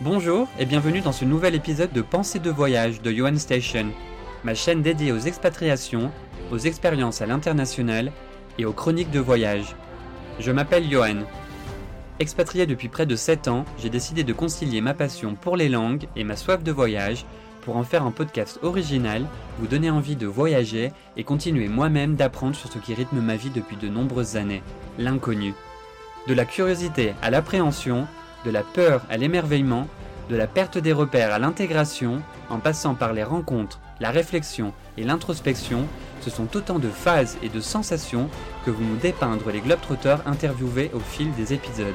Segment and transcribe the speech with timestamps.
[0.00, 3.86] Bonjour et bienvenue dans ce nouvel épisode de Pensée de voyage de Johan Station,
[4.42, 6.10] ma chaîne dédiée aux expatriations,
[6.50, 8.10] aux expériences à l'international
[8.58, 9.76] et aux chroniques de voyage.
[10.40, 11.22] Je m'appelle Johan.
[12.18, 16.08] Expatrié depuis près de 7 ans, j'ai décidé de concilier ma passion pour les langues
[16.16, 17.24] et ma soif de voyage
[17.60, 19.24] pour en faire un podcast original,
[19.60, 23.50] vous donner envie de voyager et continuer moi-même d'apprendre sur ce qui rythme ma vie
[23.50, 24.64] depuis de nombreuses années,
[24.98, 25.54] l'inconnu.
[26.26, 28.08] De la curiosité à l'appréhension,
[28.44, 29.88] de la peur à l'émerveillement,
[30.30, 35.04] de la perte des repères à l'intégration, en passant par les rencontres, la réflexion et
[35.04, 35.86] l'introspection,
[36.20, 38.28] ce sont autant de phases et de sensations
[38.64, 41.94] que vont nous dépeindre les globetrotters interviewés au fil des épisodes.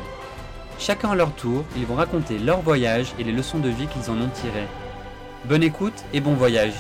[0.77, 4.09] Chacun à leur tour, ils vont raconter leur voyage et les leçons de vie qu'ils
[4.09, 4.67] en ont tirées.
[5.45, 6.73] Bonne écoute et bon voyage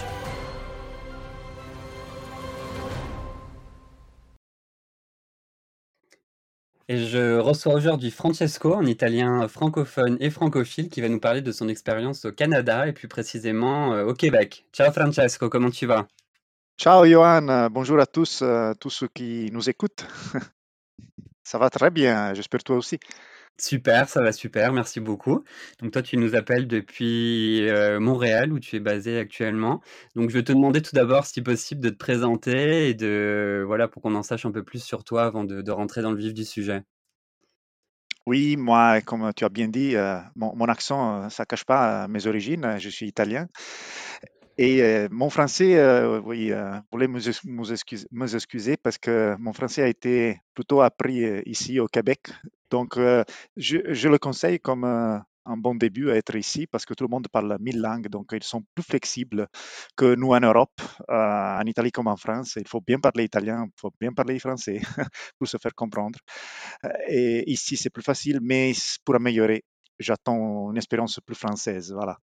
[6.91, 11.51] Et je reçois aujourd'hui Francesco, un Italien francophone et francophile, qui va nous parler de
[11.51, 14.65] son expérience au Canada et plus précisément euh, au Québec.
[14.73, 16.07] Ciao Francesco, comment tu vas?
[16.79, 20.07] Ciao Johan, bonjour à tous, euh, tous ceux qui nous écoutent.
[21.43, 22.99] Ça va très bien, j'espère toi aussi.
[23.59, 25.43] Super, ça va super, merci beaucoup.
[25.81, 29.81] Donc toi, tu nous appelles depuis euh, Montréal, où tu es basé actuellement.
[30.15, 33.89] Donc je vais te demander tout d'abord, si possible, de te présenter et de voilà
[33.89, 36.33] pour qu'on en sache un peu plus sur toi avant de, rentrer dans le vif
[36.33, 36.83] du sujet.
[38.25, 42.27] Oui, moi, comme tu as bien dit, euh, mon, accent, euh, ça cache pas mes
[42.27, 42.77] origines.
[42.77, 43.47] Je suis italien.
[44.57, 45.75] Et mon français,
[46.25, 47.45] oui, euh, vous voulez me, ex-
[48.11, 52.29] me excuser, parce que mon français a été plutôt appris ici au Québec.
[52.71, 53.23] Donc, euh,
[53.57, 55.17] je, je le conseille comme euh,
[55.49, 58.07] un bon début à être ici parce que tout le monde parle mille langues.
[58.07, 59.47] Donc, ils sont plus flexibles
[59.95, 62.55] que nous en Europe, euh, en Italie comme en France.
[62.57, 64.79] Il faut bien parler italien, il faut bien parler français
[65.39, 66.19] pour se faire comprendre.
[66.85, 69.63] Euh, Et ici, c'est plus facile, mais pour améliorer,
[69.97, 71.91] j'attends une expérience plus française.
[71.93, 72.17] Voilà.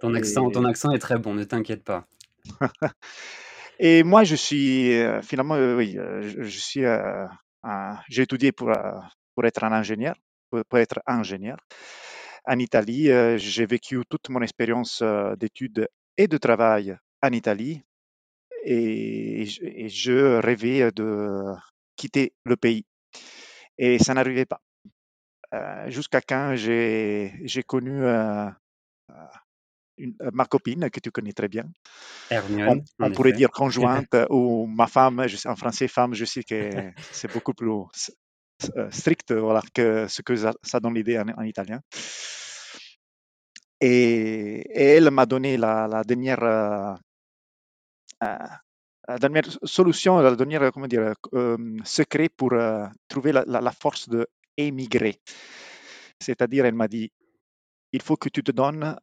[0.00, 2.06] Ton accent, ton accent est très bon, ne t'inquiète pas.
[3.78, 6.84] et moi, je suis euh, finalement, euh, oui, je, je suis,
[8.08, 8.72] j'ai étudié pour,
[9.36, 10.16] pour être un ingénieur,
[10.50, 11.58] pour, pour être ingénieur.
[12.46, 15.88] En Italie, euh, j'ai vécu toute mon expérience euh, d'études
[16.18, 17.82] et de travail en Italie
[18.64, 21.42] et, je et je rêvais de
[21.96, 22.84] quitter le pays
[23.78, 24.60] et ça n'arrivait pas.
[25.54, 28.48] Euh, jusqu'à quand j'ai connu euh,
[29.98, 31.64] une- ma copine que tu connais très bien.
[32.30, 36.24] On, Hermione, en on pourrait dire conjointe ou ma femme, je en français femme, je
[36.24, 37.70] sais que c'est beaucoup plus
[38.60, 41.80] s- s- euh, strict voilà, que ce que ça, donne l'idée en, en italien.
[43.80, 46.94] Et, elle m'a donné la, la dernière, euh,
[48.24, 48.38] euh,
[49.08, 54.26] la dernière solution, la dernière comment dire, euh, secret pour euh, trouver la, force de
[54.56, 55.20] émigrer.
[56.20, 57.12] C'est-à-dire, elle m'a dit,
[57.92, 58.96] il faut que tu te donnes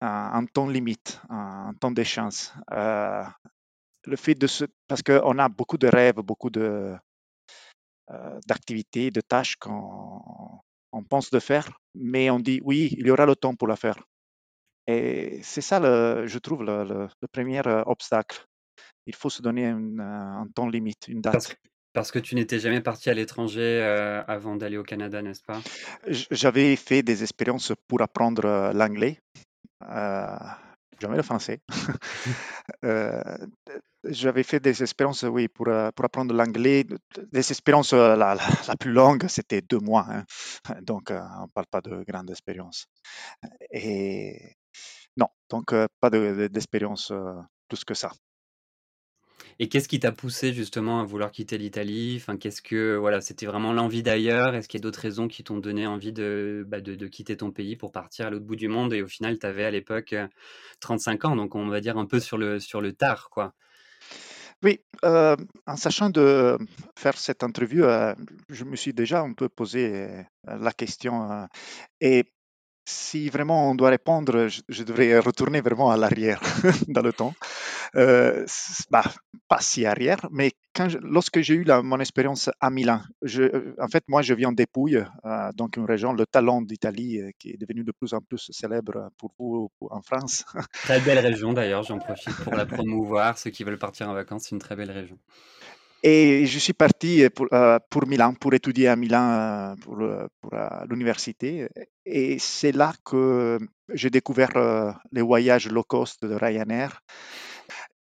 [0.00, 2.54] un, temps limite, un, temps d'échéance.
[2.72, 3.22] Euh,
[4.04, 6.96] le fait de se, parce qu'on a beaucoup de rêves, beaucoup de, euh,
[8.46, 10.22] d'activités, de tâches qu'on
[10.92, 13.76] on pense de faire, mais on dit oui, il y aura le temps pour la
[13.76, 13.98] faire.
[14.86, 18.44] Et c'est ça, le, je trouve, le, le- le premier euh, obstacle.
[19.06, 21.56] Il faut se donner une, euh, un temps limite, une date.
[21.92, 25.60] parce que tu n'étais jamais parti à l'étranger euh, avant d'aller au Canada, n'est-ce pas?
[26.30, 29.18] J'avais fait des expériences pour apprendre euh, l'anglais,
[29.82, 30.36] euh,
[31.00, 31.60] jamais le français.
[32.84, 33.22] Euh,
[34.04, 36.84] j'avais fait des expériences, oui, pour, euh, pour apprendre l'anglais.
[37.32, 38.36] Des expériences, euh, la,
[38.80, 40.06] plus longue, c'était deux mois.
[40.08, 40.24] hein.
[40.82, 42.86] Donc, on ne parle pas de grande expérience.
[43.72, 44.56] Et
[45.16, 47.34] non, donc pas de- de- d'expérience euh,
[47.68, 48.12] plus que ça.
[49.58, 52.16] Et qu'est-ce qui t'a poussé justement à vouloir quitter l'Italie?
[52.20, 54.54] Enfin, qu'est-ce que, voilà, c'était vraiment l'envie d'ailleurs?
[54.54, 57.36] Est-ce qu'il y a d'autres raisons qui t'ont donné envie de, bah, de, de quitter
[57.38, 58.92] ton pays pour partir à l'autre bout du monde?
[58.92, 60.28] Et au final, tu avais à l'époque euh,
[60.80, 63.54] 35 ans, donc on va dire un peu sur le, sur le tard, quoi.
[64.62, 66.56] Oui, euh, en sachant de
[66.98, 68.14] faire cette interview, euh,
[68.48, 71.30] je me suis déjà un peu posé euh, la question.
[71.30, 71.44] euh,
[72.00, 72.24] et
[72.88, 76.40] si vraiment on doit répondre, je devrais retourner vraiment à l'arrière
[76.88, 77.34] dans le temps.
[77.94, 78.44] Euh,
[78.90, 79.04] bah,
[79.48, 83.42] pas si arrière, mais quand je- lorsque j'ai eu la- mon expérience à Milan, je,
[83.42, 87.30] euh, en fait, moi, je viens d'Épouille, euh, donc une région, le talent d'Italie, euh,
[87.38, 90.44] qui est devenue de plus en plus célèbre pour vous pour- en France.
[90.84, 93.38] Très belle région d'ailleurs, j'en profite pour la promouvoir.
[93.38, 95.18] Ceux qui veulent partir en vacances, c'est une très belle région.
[96.02, 99.98] Et je suis parti pour, euh, pour Milan, pour étudier à Milan pour,
[100.88, 101.68] l'université.
[102.04, 103.58] Et c'est là que
[103.92, 107.02] j'ai découvert euh, les voyages low cost de Ryanair.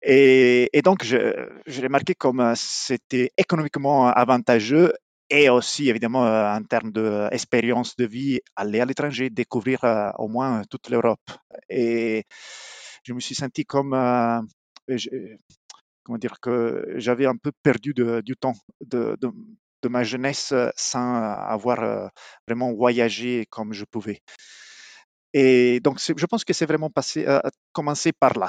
[0.02, 4.93] Et, donc, je- j'ai remarqué comme euh, c'était économiquement avantageux
[5.29, 9.85] et aussi évidemment en termes d'expérience de vie, aller à l'étranger, découvrir
[10.19, 11.20] au moins toute l'Europe.
[11.69, 12.25] Et
[13.05, 13.94] je me suis senti comme,
[16.02, 22.11] comment dire, que j'avais un peu perdu du temps de, de, ma jeunesse sans avoir
[22.47, 24.20] vraiment voyagé comme je pouvais.
[25.32, 27.26] Et donc, je pense que c'est vraiment passé,
[27.73, 28.49] commencé par là.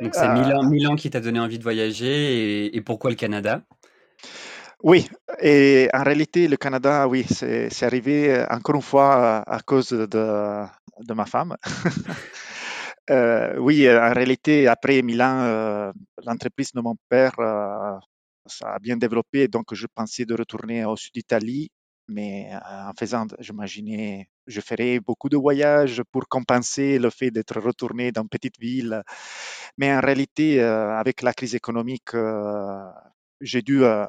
[0.00, 3.62] Donc, c'est Milan, Milan qui t'a donné envie de voyager et pourquoi le Canada?
[4.84, 5.08] Oui,
[5.40, 10.06] et en réalité, le Canada, oui, c'est arrivé euh, encore une fois à, cause de,
[10.06, 11.56] de ma femme.
[13.10, 15.92] euh, oui, en réalité, après Milan, euh,
[16.26, 17.96] l'entreprise de mon père, euh,
[18.44, 21.70] ça a bien développé, donc je pensais de retourner au sud d'Italie,
[22.06, 28.12] mais en faisant, j'imaginais, je ferais beaucoup de voyages pour compenser le fait d'être retourné
[28.12, 29.02] dans une petite ville.
[29.78, 32.14] Mais en réalité, avec la crise économique,
[33.40, 34.06] j'ai dû euh,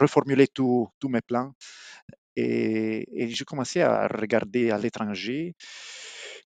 [0.00, 1.52] reformuler tous mes plans
[2.36, 5.54] et, j'ai commencé à regarder à l'étranger.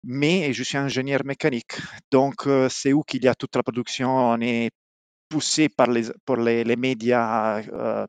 [0.04, 1.78] Mais je suis ingénieur mécanique,
[2.12, 4.10] donc euh, c'est où qu'il y a toute la production.
[4.10, 4.70] On est
[5.30, 8.06] poussé par les, pour les, médias euh,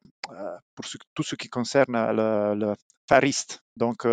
[0.74, 0.84] pour
[1.14, 2.74] tout ce qui concerne le
[3.08, 3.23] Far
[3.76, 4.05] donc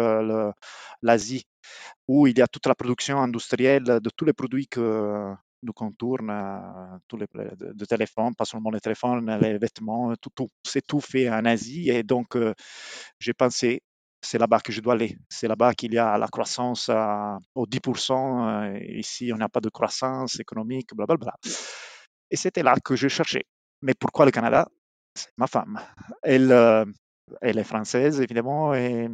[1.02, 1.46] l'Asie,
[2.08, 6.30] où il y a toute la production industrielle de tous les produits que, nous contourne,
[6.30, 11.00] euh, tous les de, téléphones, pas seulement les téléphones, les vêtements, tout, tout c'est tout
[11.00, 11.90] fait en Asie.
[11.90, 12.54] Et donc, euh,
[13.20, 13.82] j'ai pensé,
[14.22, 15.18] c'est là-bas que je dois aller.
[15.30, 16.90] C'est là-bas qu'il y a la croissance
[17.56, 18.76] au 10%.
[18.98, 21.34] ici, on n'a pas de croissance économique, blablabla.
[22.30, 23.46] Et c'était là que je cherchais.
[23.82, 24.68] Mais pourquoi le Canada?
[25.16, 25.80] C'est ma femme.
[26.24, 26.86] Elle, euh,
[27.42, 29.10] elle est française, évidemment, et,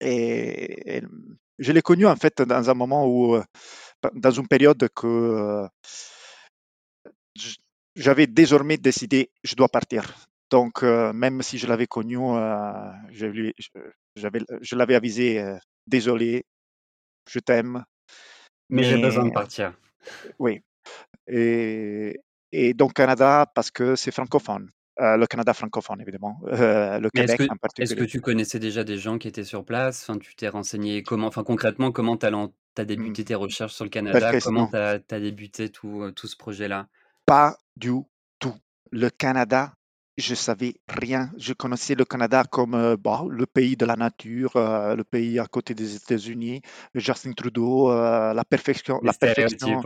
[0.00, 1.02] et
[1.58, 3.40] je l'ai connue en fait dans un moment où
[4.14, 5.68] dans une période que euh,
[7.94, 10.14] j'avais désormais décidé, je dois partir.
[10.50, 13.52] Donc, euh, même si je l'avais connu, euh, je,
[14.16, 16.44] je l'avais avisé, désolé,
[17.30, 17.84] je t'aime.
[18.68, 19.74] Mais, j'ai besoin de partir.
[20.38, 20.60] Oui.
[21.26, 22.20] Et,
[22.50, 24.70] et donc, Canada, parce que c'est francophone.
[24.98, 26.40] Le Canada francophone, évidemment.
[26.44, 27.84] le Québec en particulier.
[27.84, 30.08] Est-ce que tu connaissais déjà des gens qui étaient sur place?
[30.08, 32.84] Enfin, Tu t'es renseigné comment, enfin, concrètement, comment tu as mmh.
[32.84, 34.38] débuté tes recherches sur le Canada?
[34.40, 36.88] Comment tu as, débuté tout, tout ce projet-là?
[37.26, 37.92] Pas du
[38.38, 38.54] tout.
[38.90, 39.74] Le Canada,
[40.16, 41.30] je savais rien.
[41.38, 45.74] Je connaissais le Canada comme bon, le pays de la nature, le pays à côté
[45.74, 46.62] des États-Unis,
[46.94, 49.80] Justin Trudeau, la perfection, la perfection,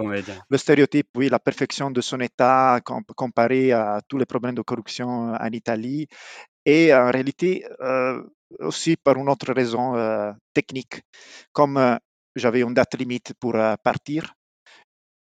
[0.48, 2.80] le stéréotype, oui, la perfection de son État
[3.16, 6.08] comparé à tous les problèmes de corruption en Italie.
[6.64, 7.64] Et en réalité,
[8.58, 9.94] aussi par une autre raison
[10.52, 11.02] technique,
[11.52, 11.98] comme
[12.36, 14.34] j'avais une date limite pour euh, partir.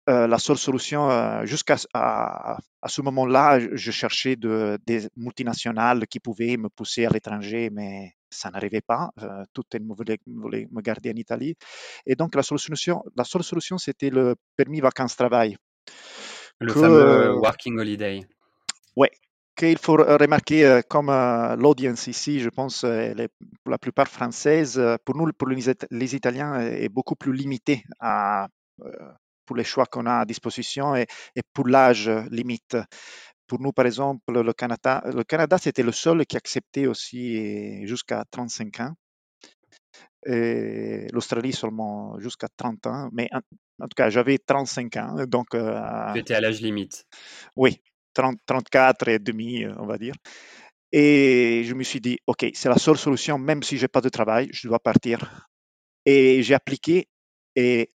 [0.09, 2.57] Euh, la seule solution, euh, jusqu'à à,
[2.87, 8.49] ce moment-là, je cherchais de, des multinationales qui pouvaient me pousser à l'étranger, mais ça
[8.49, 9.11] n'arrivait pas.
[9.53, 10.19] toutes elles voulaient,
[10.71, 11.55] me garder en Italie.
[12.05, 15.57] Et donc, la, solution, la seule solution, c'était le permis vacances-travail.
[16.59, 18.21] Le fameux Working Holiday.
[18.95, 19.07] Oui,
[19.57, 21.07] qu'il faut remarquer, comme
[21.59, 27.15] l'audience ici, je pense, pour la plupart française, pour nous, pour les, Italiens, est beaucoup
[27.15, 28.47] plus limitée à,
[29.47, 31.07] pour les choix qu'on a à disposition et,
[31.53, 32.77] pour l'âge limite.
[33.47, 38.23] Pour nous, par exemple, le Canada, le Canada c'était le seul qui acceptait aussi jusqu'à
[38.29, 38.93] 35 ans.
[40.25, 43.09] L'Australie seulement jusqu'à 30 ans.
[43.13, 45.15] Mais en, tout cas, j'avais 35 ans.
[45.25, 47.05] Donc, tu étais à l'âge limite.
[47.55, 47.79] Oui,
[48.17, 50.13] 34 et demi, euh, on va dire.
[50.91, 54.01] Et je me suis dit, OK, c'est la seule solution, même si je n'ai pas
[54.01, 55.47] de travail, je dois partir.
[56.05, 57.07] Et j'ai appliqué
[57.55, 57.91] et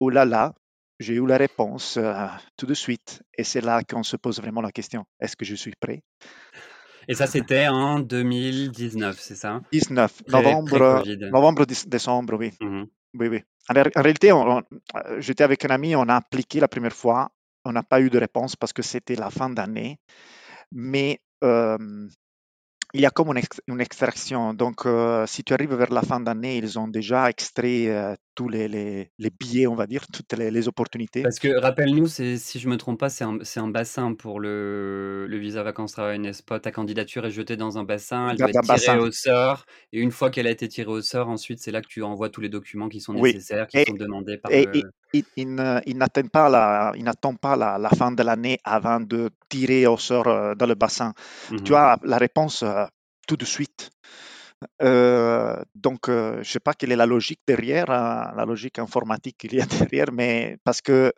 [0.00, 0.54] oh là là,
[0.98, 2.26] j'ai eu la réponse euh,
[2.56, 3.22] tout de suite.
[3.36, 6.02] Et c'est là qu'on se pose vraiment la question, est-ce que je suis prêt?
[7.10, 9.62] Et ça, c'était en 2019, c'est ça?
[9.72, 12.52] 19, novembre, novembre, décembre, oui.
[12.60, 13.42] Mmh oui, oui.
[13.70, 14.60] En, réalité, euh,
[15.18, 17.30] j'étais avec un ami, on a appliqué la première fois
[17.64, 19.98] on n'a pas eu de réponse parce que c'était la fin d'année.
[20.72, 23.36] Mais il y a comme
[23.66, 24.54] une, extraction.
[24.54, 24.86] Donc,
[25.26, 29.66] si tu arrives vers la fin d'année, ils ont déjà extrait tous les, les, billets,
[29.66, 31.22] on va dire, toutes les, opportunités.
[31.22, 35.26] Parce que, rappelle-nous, si je ne me trompe pas, c'est un, un, bassin pour le,
[35.28, 38.98] le visa vacances-travail, pas Ta candidature est jetée dans un bassin, elle doit être tirée
[39.00, 39.66] au sort.
[39.92, 42.30] Et une fois qu'elle a été tirée au sort, ensuite, c'est là que tu envoies
[42.30, 46.48] tous les documents qui sont nécessaires, qui sont demandés par le il, il, n'attend pas,
[46.48, 47.04] la, il
[47.40, 51.12] pas la, la, fin de l'année avant de tirer au sort euh, dans le bassin.
[51.48, 52.84] Tu mmh as la réponse euh,
[53.26, 53.90] tout de suite.
[54.82, 59.54] Euh, donc, je ne sais pas quelle est la logique derrière, la logique informatique qu'il
[59.54, 61.12] y a derrière, mais parce que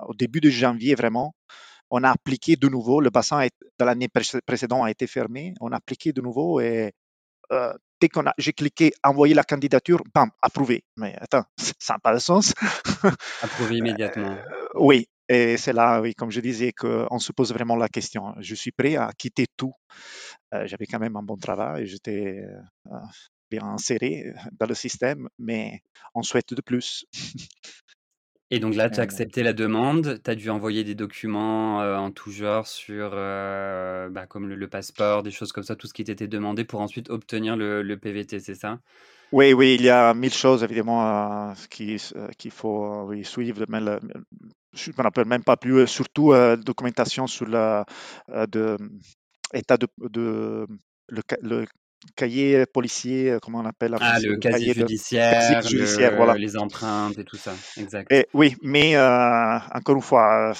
[0.00, 1.34] au début de janvier, vraiment,
[1.90, 3.00] on a appliqué de nouveau.
[3.00, 5.54] Le bassin de l'année précédente a été fermé.
[5.60, 6.92] On a appliqué de nouveau et
[7.52, 10.84] euh, dès qu'on a, j'ai cliqué envoyer la candidature, bam, approuvé.
[10.96, 11.44] Mais attends,
[11.78, 12.54] ça n'a pas de sens.
[13.42, 14.36] approuvé immédiatement.
[14.74, 18.34] oui, et c'est là, oui, comme je disais, qu'on se pose vraiment la question.
[18.40, 19.72] Je suis prêt à quitter tout.
[20.52, 22.42] j'avais quand même un bon travail, j'étais
[23.50, 25.82] bien inséré dans le système, mais
[26.14, 27.06] on souhaite de plus.
[28.50, 32.10] Et donc là, tu as accepté la demande, tu as dû envoyer des documents en
[32.10, 36.28] tout genre sur, bah, comme le, passeport, des choses comme ça, tout ce qui t'était
[36.28, 38.78] demandé pour ensuite obtenir le, PVT, c'est ça?
[39.32, 42.00] Oui, oui, il y a mille choses évidemment qu'il
[42.50, 43.66] faut suivre.
[43.68, 43.80] Mais
[44.72, 46.32] je ne me rappelle même pas plus, surtout
[46.64, 47.84] documentation sur le
[48.46, 48.76] de,
[49.52, 50.66] état de, de
[51.08, 51.66] le,
[52.16, 56.34] cahier policier, euh, comment on appelle Ah, le casier judiciaire, judiciaire voilà.
[56.34, 58.12] les empreintes et tout ça, exact.
[58.12, 60.52] Et, oui, mais euh, encore une fois,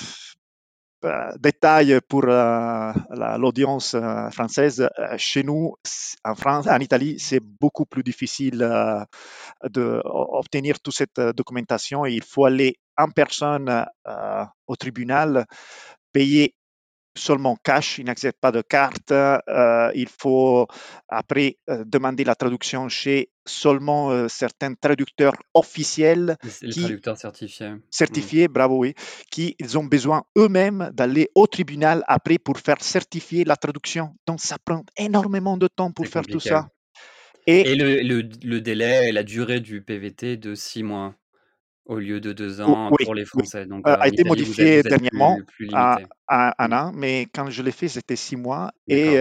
[1.04, 3.94] euh, détail pour l'audience
[4.32, 5.74] française, chez nous,
[6.24, 8.68] en France, en Italie, c'est beaucoup plus difficile
[9.62, 12.04] d'obtenir toute cette documentation.
[12.04, 13.86] Il faut aller en personne
[14.66, 15.46] au tribunal,
[16.12, 16.54] payer
[17.18, 19.12] seulement cash, il n'accepte pas de carte.
[19.12, 20.66] Euh, il faut
[21.08, 26.36] après euh, demander la traduction chez seulement euh, certains traducteurs officiels.
[26.62, 27.72] Les qui, traducteurs certifiés.
[27.90, 28.94] Certifiés, bravo, oui.
[29.30, 34.14] Qui ils ont besoin eux-mêmes d'aller au tribunal après pour faire certifier la traduction.
[34.26, 36.68] Donc ça prend énormément de temps pour faire tout ça.
[37.46, 41.14] Et, le, le, délai et la durée du PVT de six mois?
[41.88, 43.66] Au lieu de deux ans pour les Français.
[43.66, 45.38] Donc, a été modifié dernièrement
[45.72, 48.70] à, un an, mais quand je l'ai fait, c'était six mois.
[48.86, 49.16] Et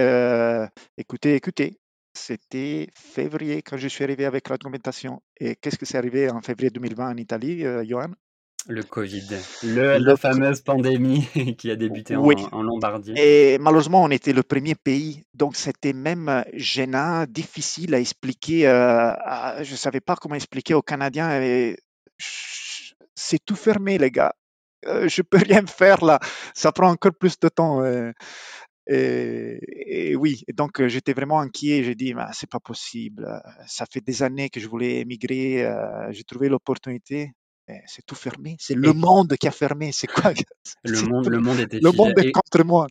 [0.96, 1.78] écoutez, écoutez,
[2.14, 5.22] c'était février quand je suis arrivé avec la documentation.
[5.40, 8.10] Et qu'est-ce que c'est arrivé en février 2020 en Italie, Johan?
[8.66, 9.28] Le Covid,
[9.62, 11.24] la fameuse pandémie
[11.58, 13.14] qui a débuté en, Lombardie.
[13.16, 18.62] Et malheureusement, on était le premier pays, donc c'était même gênant, difficile à expliquer.
[18.64, 21.40] je ne savais pas comment expliquer aux Canadiens.
[21.40, 21.78] Et
[22.18, 24.34] c'est tout fermé, les gars.
[24.86, 26.20] Euh, je peux rien faire là.
[26.54, 27.82] Ça prend encore plus de temps.
[27.82, 28.12] Euh,
[28.86, 31.84] et, oui, donc euh, j'étais vraiment inquiet.
[31.84, 33.28] J'ai dit, c'est pas possible.
[33.66, 35.68] Ça fait des années que je voulais émigrer.
[36.10, 37.32] j'ai trouvé l'opportunité.
[37.86, 38.56] C'est tout fermé.
[38.58, 39.92] C'est le monde qui a fermé.
[39.92, 40.32] C'est quoi
[40.84, 42.86] Le monde, le monde était Le monde est contre moi.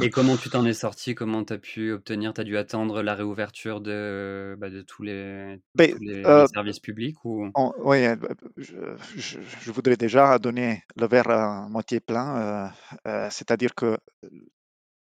[0.00, 3.02] et comment tu t'en es sorti Comment tu as pu obtenir Tu as dû attendre
[3.02, 7.50] la réouverture de, bah, de tous, les, ben, euh, services publics ou...
[7.78, 8.16] Oui, euh,
[8.56, 12.72] je, voudrais déjà donner le verre à moitié plein.
[13.06, 13.98] Euh, c'est-à-dire que,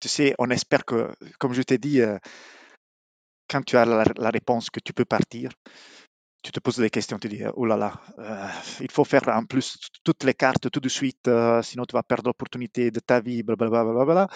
[0.00, 2.00] tu sais, on espère que, comme je t'ai dit,
[3.49, 5.50] quand tu as la réponse que tu peux partir,
[6.45, 8.47] tu te poses des questions, tu dis, oh là là, euh,
[8.81, 12.03] il faut faire en plus toutes les cartes tout de suite, euh, sinon tu vas
[12.03, 14.29] perdre l'opportunité de ta vie, blablabla.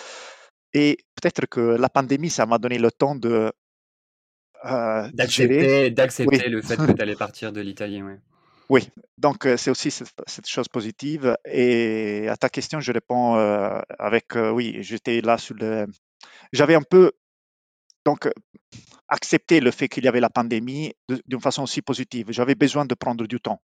[0.72, 3.52] Et peut-être que la pandémie, ça m'a donné le temps de...
[4.64, 8.02] Euh, d'accepter le fait que tu allais partir de l'Italie.
[8.02, 8.14] Oui.
[8.70, 11.36] oui, donc c'est aussi cette, chose positive.
[11.44, 13.34] Et à ta question, je réponds
[13.98, 15.86] avec, oui, j'étais là sur le...
[16.52, 17.12] J'avais un peu
[18.08, 18.30] donc, euh,
[19.08, 20.92] accepter le fait qu'il y avait la pandémie
[21.26, 22.26] d'une façon aussi positive.
[22.30, 23.60] J'avais besoin de prendre du temps.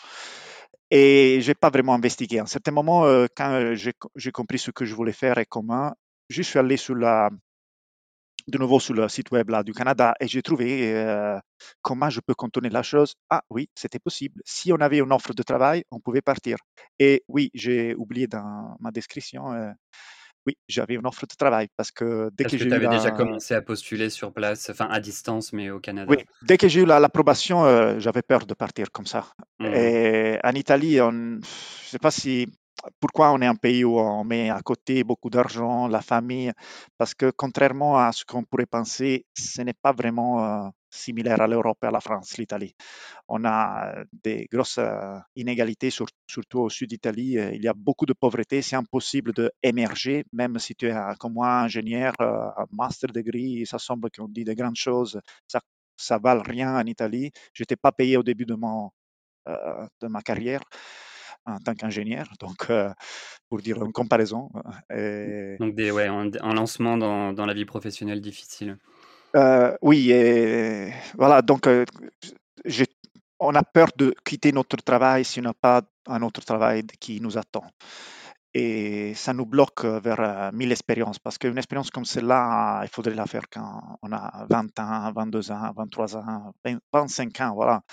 [0.91, 2.39] Et je n'ai pas vraiment investigué.
[2.39, 5.93] À un certain moment, euh, quand j'ai compris ce que je voulais faire et comment,
[6.29, 6.95] je suis allé sur
[8.47, 11.37] de nouveau sur le site web là, du Canada et j'ai trouvé euh,
[11.81, 13.15] comment je peux contourner la chose.
[13.29, 14.41] Ah oui, c'était possible.
[14.45, 16.57] Si on avait une offre de travail, on pouvait partir.
[16.97, 19.53] Et oui, j'ai oublié dans ma description,
[20.49, 23.61] oui, j'avais une offre de travail parce que dès que, j'ai eu déjà commencé à
[23.61, 26.09] postuler sur place, enfin à distance, mais au Canada.
[26.09, 29.27] Oui, dès que j'ai eu l'approbation, euh, j'avais peur de partir comme ça.
[29.59, 29.65] Mmh.
[29.65, 31.11] Et en Italie, on...
[31.11, 31.41] je ne
[31.91, 32.47] sais pas si
[32.99, 36.51] pourquoi on est un pays où on met à côté beaucoup d'argent, la famille,
[36.97, 41.47] parce que contrairement à ce qu'on pourrait penser, ce n'est pas vraiment euh, similaire à
[41.47, 42.75] l'Europe à la France, l'Italie.
[43.27, 47.37] On a euh, des grosses euh, inégalités, surtout au sud d'Italie.
[47.53, 49.33] Il y a beaucoup de pauvreté, c'est impossible
[49.63, 52.13] d'émerger, même si tu es comme moi ingénieur,
[52.71, 55.59] master degree, ça semble qu'on dit de grandes choses, ça
[55.97, 57.29] ça valent rien en Italie.
[57.53, 58.89] Je n'étais pas payé au début de, mon,
[59.45, 60.61] de ma carrière
[61.45, 62.89] en tant qu'ingénieur, donc euh,
[63.49, 64.49] pour dire une comparaison.
[64.91, 68.77] Euh, donc des, ouais, un, lancement dans, dans, la vie professionnelle difficile.
[69.35, 71.67] Euh, oui, et voilà, donc
[73.39, 77.21] on a peur de quitter notre travail si on n'a pas un autre travail qui
[77.21, 77.65] nous attend.
[78.55, 83.27] Et ça nous bloque vers mille expériences, parce qu'une expérience comme celle-là, il faudrait la
[83.27, 86.53] faire quand on a 20 ans, 22 ans, 23 ans,
[86.91, 87.83] 25 ans, voilà.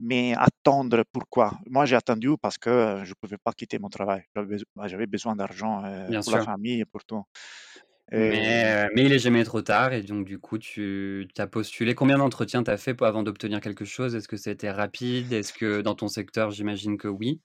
[0.00, 1.58] Mais attendre, pourquoi?
[1.68, 4.22] Moi, j'ai attendu parce que je ne pouvais pas quitter mon travail.
[4.86, 5.82] J'avais besoin d'argent
[6.22, 7.24] pour la famille et pour tout.
[8.10, 11.94] Mais, mais il est jamais trop tard et donc du coup, tu as postulé.
[11.94, 14.14] Combien d'entretiens tu as fait avant d'obtenir quelque chose?
[14.14, 15.32] Est-ce que c'était rapide?
[15.32, 17.40] Est-ce que dans ton secteur, j'imagine que oui?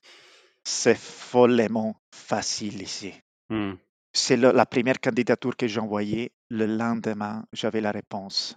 [0.63, 3.13] C'est follement facile ici.
[3.49, 3.73] Mmh.
[4.13, 6.31] C'est la première candidature que j'ai envoyée.
[6.49, 8.55] Le lendemain, j'avais la réponse.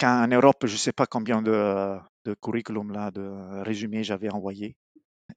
[0.00, 4.30] Quand en Europe, je ne sais pas combien de, de curriculum, là, de résumés j'avais
[4.30, 4.76] envoyé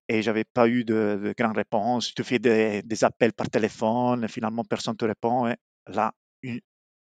[0.07, 2.13] et j'avais pas eu de, de grandes réponses.
[2.13, 5.47] Tu fais des, des, appels par téléphone, finalement personne te répond.
[5.47, 5.55] Et
[5.87, 6.59] là, une,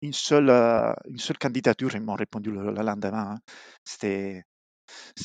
[0.03, 3.33] une, seule, euh, une seule candidature, ils m'ont répondu le, lendemain.
[3.33, 3.39] Hein.
[3.85, 4.43] C'était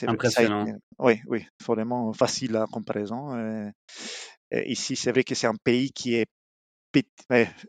[0.08, 0.66] impressionnant.
[1.00, 3.36] oui, oui, vraiment facile en comparaison.
[4.52, 6.28] Et, ici, c'est vrai que c'est un pays qui est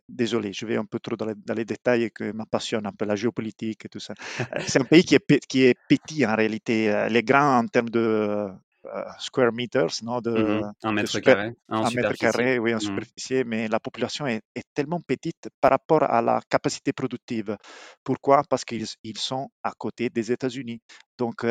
[0.08, 3.04] désolé, je vais un peu trop dans les, dans les détails que m'appassionnent un peu
[3.04, 4.14] la géopolitique et tout ça.
[4.40, 6.90] Euh, c'est un pays qui est, qui est petit en réalité.
[6.90, 11.52] Euh, les grands en termes de euh, square meters, non, de, mmh un mètre carré,
[11.68, 15.72] un mètre carré, oui, en mmh superficie, mais la population est, est, tellement petite par
[15.72, 17.56] rapport à la capacité productive.
[18.04, 18.42] Pourquoi?
[18.48, 20.80] Parce qu'ils ils sont à côté des États-Unis.
[21.18, 21.44] Donc,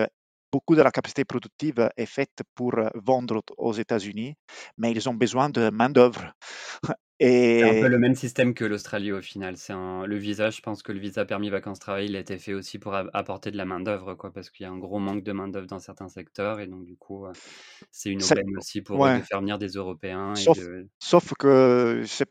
[0.52, 4.36] beaucoup de la capacité productive est faite pour vendre aux États-Unis,
[4.78, 6.34] mais ils ont besoin de main-d'œuvre.
[7.20, 9.58] C'est un peu le même système que l'Australie au final.
[9.58, 12.80] C'est le visa, je pense que le visa permis vacances-travail, il a été fait aussi
[12.80, 15.68] pour apporter de la main-d'œuvre, quoi, parce qu'il y a un gros manque de main-d'œuvre
[15.68, 17.26] dans certains secteurs, et donc du coup,
[17.92, 20.36] c'est une aubaine aussi pour de faire venir des Européens.
[20.36, 20.60] Sauf,
[21.00, 22.24] sauf que je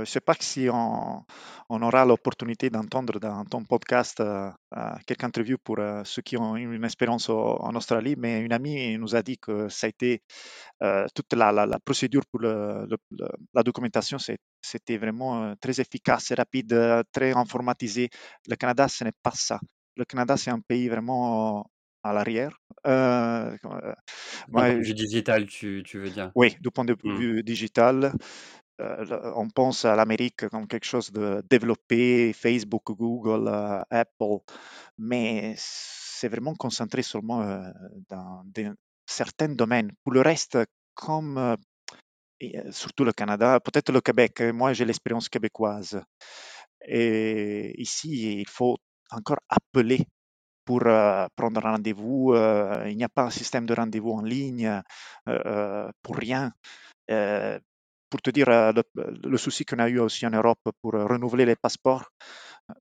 [0.00, 1.24] ne sais, pas si on,
[1.68, 6.36] on aura l'opportunité d'entendre dans ton podcast euh, euh, quelques interviews pour euh, ceux qui
[6.36, 10.22] ont une expérience en Australie, mais une amie nous a dit que ça a été
[11.14, 12.86] toute la, la, procédure pour le,
[13.54, 18.10] la documentation, c'était vraiment très efficace, rapide, très informatisé.
[18.48, 19.60] Le Canada, ce n'est pas ça.
[19.96, 21.70] Le Canada, c'est un pays vraiment
[22.02, 22.58] à l'arrière.
[22.86, 23.58] Euh, du
[24.52, 26.30] point de vue digital, tu, tu, veux dire?
[26.34, 27.16] Oui, du point de mmh.
[27.16, 28.12] vue digital.
[28.80, 34.44] Euh, on pense à l'Amérique comme quelque chose de développé, Facebook, Google, euh, Apple,
[34.98, 37.62] mais c'est vraiment concentré seulement euh,
[38.10, 38.44] dans
[39.06, 39.92] certains domaines.
[40.04, 40.58] Pour le reste,
[40.94, 41.56] comme
[42.70, 46.00] surtout le Canada, peut-être le Québec, moi j'ai l'expérience québécoise.
[46.86, 48.76] Et ici, il faut
[49.10, 50.06] encore appeler
[50.64, 52.34] pour prendre un rendez-vous.
[52.86, 54.82] il n'y a pas un système de rendez-vous en ligne
[56.02, 56.52] pour rien
[58.08, 62.10] pour te dire le, souci qu'on a eu aussi en Europe pour renouveler les passeports.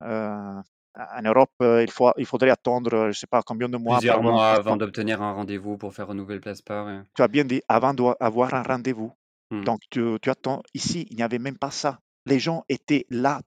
[0.01, 3.97] En Europe, il, faut, il faudrait attendre, je ne sais pas combien de mois.
[3.97, 6.87] Plusieurs mois avant d'obtenir un rendez-vous pour faire renouveler le passeport.
[7.13, 9.11] Tu as bien dit, avant d'avoir un rendez-vous.
[9.51, 9.63] Hmm.
[9.63, 10.61] Donc, tu attends.
[10.73, 11.99] Ici, il n'y avait même pas ça.
[12.25, 13.41] Les gens étaient là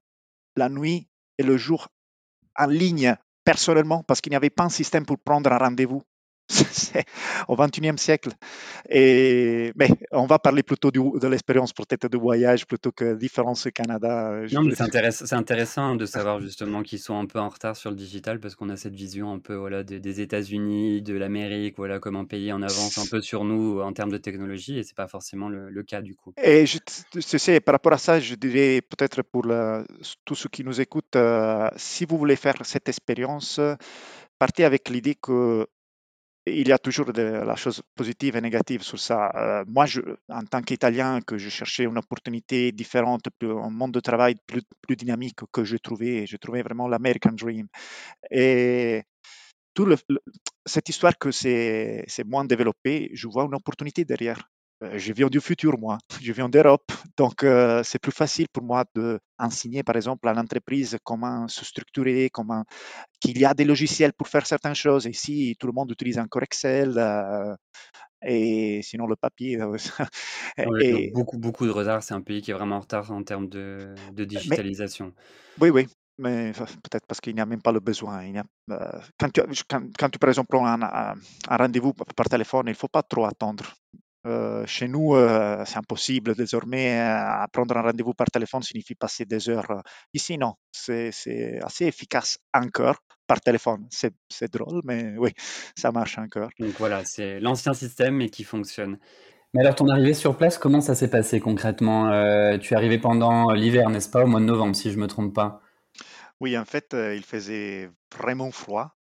[0.57, 1.09] la nuit
[1.39, 1.89] et le jour
[2.57, 6.03] en ligne personnellement parce qu'il n'y avait pas un système pour prendre un rendez-vous.
[7.49, 8.31] au XXIe siècle.
[8.89, 13.71] Et, mais on va parler plutôt de l'expérience peut-être de voyage plutôt que différence au
[13.71, 14.31] Canada.
[14.31, 17.77] Euh, non, mais c'est intéressant, intéressant, de savoir justement qu'ils sont un peu en retard
[17.77, 21.77] sur le digital parce qu'on a cette vision un peu voilà, des, États-Unis, de l'Amérique,
[21.77, 24.83] voilà, comme un pays en avance un peu sur nous en termes de technologie et
[24.83, 26.35] c'est pas forcément le, cas du coup.
[26.43, 26.79] Et je,
[27.15, 29.47] sais, par rapport à ça, je dirais peut-être pour
[30.25, 33.61] tous ceux qui nous écoutent, euh, si vous voulez faire cette expérience,
[34.39, 35.67] partez avec l'idée que
[36.53, 39.31] il y a toujours de la chose positive et négative sur ça.
[39.35, 39.87] Euh, moi,
[40.29, 44.97] en tant qu'Italien, que je cherchais une opportunité différente, un monde de travail plus, plus
[44.97, 47.67] dynamique que je trouvais, je trouvais vraiment l'American Dream.
[48.31, 49.03] Et
[49.75, 49.97] tout le,
[50.67, 54.51] cette histoire que c'est moins développé, je vois une opportunité derrière.
[54.83, 55.99] Euh, je viens du futur, moi.
[56.23, 56.93] Je viens d'Europe.
[57.17, 62.31] Donc, euh, c'est plus facile pour moi d'enseigner, par exemple, à l'entreprise comment se structurer,
[62.31, 62.65] comment
[63.21, 65.07] qu'il y a des logiciels pour faire certaines choses.
[65.07, 66.95] Ici, tout le monde utilise encore Excel.
[66.97, 67.55] Euh,
[68.23, 69.59] et sinon, le papier.
[70.81, 71.11] et...
[71.13, 72.03] beaucoup, beaucoup de retard.
[72.03, 75.13] C'est un pays qui est vraiment en retard en termes de, de digitalisation.
[75.61, 75.87] oui, oui.
[76.21, 78.25] Mais peut-être parce qu'il n'y a même pas le besoin.
[78.25, 78.45] Il a,
[79.21, 82.75] quand, tu, quand, quand, tu, par exemple, prends un, un rendez-vous par téléphone, il ne
[82.75, 83.73] faut pas trop attendre.
[84.29, 87.01] Euh, chez nous, euh, c'est impossible désormais.
[87.01, 89.83] Euh, prendre un rendez-vous par téléphone signifie passer des heures.
[90.13, 90.55] Ici, non.
[90.71, 91.11] C'est
[91.63, 93.87] assez efficace encore par téléphone.
[93.91, 95.31] C'est drôle, mais oui,
[95.77, 96.51] ça marche encore.
[96.59, 98.99] Donc voilà, c'est l'ancien système, mais qui fonctionne.
[99.55, 102.11] Mais alors, ton arrivée sur place, comment ça s'est passé concrètement
[102.59, 105.07] Tu es arrivé pendant l'hiver, n'est-ce pas, au mois de novembre, si je ne me
[105.07, 105.63] trompe pas?
[106.41, 108.98] Oui, en fait, il faisait vraiment froid.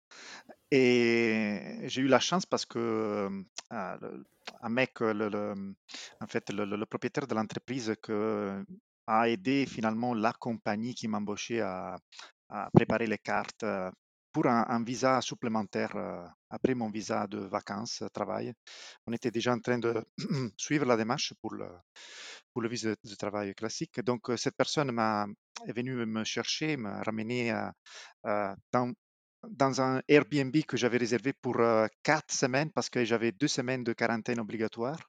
[0.77, 3.29] Et j'ai eu la chance parce que
[3.69, 5.75] un mec, le,
[6.19, 8.61] en fait, le, propriétaire de l'entreprise que,
[9.07, 11.97] a aidé finalement la compagnie qui m'a embauché à,
[12.73, 13.65] préparer les cartes
[14.33, 18.53] pour un, visa supplémentaire euh, après mon visa de vacances, euh, travail.
[19.07, 19.93] On était déjà en train de
[20.57, 21.69] suivre la démarche pour le,
[22.67, 24.01] visa de travail classique.
[24.01, 25.25] Donc, euh, cette personne m'a,
[25.65, 27.73] est venue me chercher, m'a ramené à,
[28.23, 28.91] à- dans,
[29.49, 33.83] dans un Airbnb que j'avais réservé pour euh, quatre semaines parce que j'avais deux semaines
[33.83, 34.99] de quarantaine obligatoire.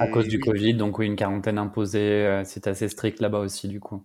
[0.00, 3.68] À cause du Covid, donc oui, une quarantaine imposée, euh, c'est assez strict là-bas aussi
[3.68, 4.04] du coup.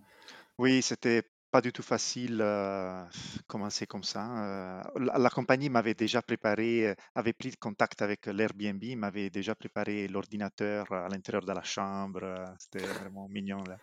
[0.58, 3.04] oui, c'était pas du tout facile euh,
[3.46, 4.22] commencer comme ça.
[4.44, 4.82] euh.
[4.96, 10.90] la, la compagnie m'avait déjà préparé, avait pris contact avec l'Airbnb, m'avait déjà préparé l'ordinateur
[10.92, 12.22] à l'intérieur de la chambre.
[12.58, 13.78] C'était vraiment mignon là.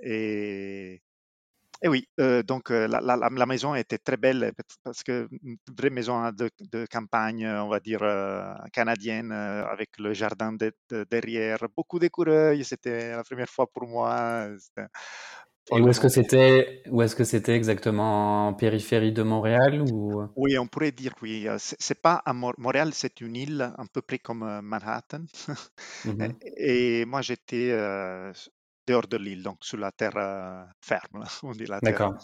[0.00, 1.02] Et,
[1.82, 4.52] et oui, euh, donc euh, la, la- la- la maison était très belle
[4.84, 9.64] parce que une vraie maison hein, de, de campagne, on va dire euh, canadienne, euh,
[9.66, 12.64] avec le jardin de- de- derrière, beaucoup d'écureuils.
[12.64, 14.48] C'était la première fois pour moi.
[15.72, 18.48] Et où est-ce que c'était, où est-ce que c'était exactement?
[18.48, 20.22] En périphérie de Montréal ou?
[20.34, 21.46] Oui, on pourrait dire oui.
[21.58, 25.24] C'est pas à Mo- Montréal, c'est une île à peu près comme Manhattan.
[26.04, 26.36] Mhm.
[26.58, 28.32] Et et moi, j'étais euh,
[28.86, 31.92] dehors de l'île, donc sur la terre euh, ferme, on dit la terre.
[31.92, 32.18] D'accord.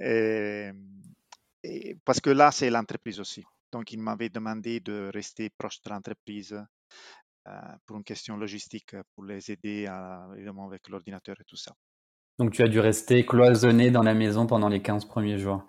[0.00, 0.70] Et,
[1.64, 3.44] et parce que là, c'est l'entreprise aussi.
[3.70, 6.62] Donc, il m'avait demandé de rester proche de l'entreprise
[7.48, 7.52] euh,
[7.86, 11.72] pour une question logistique, pour les aider à- évidemment avec l'ordinateur et tout ça.
[12.38, 15.64] Donc tu as dû rester cloisonné dans la maison pendant les 15 premiers jours.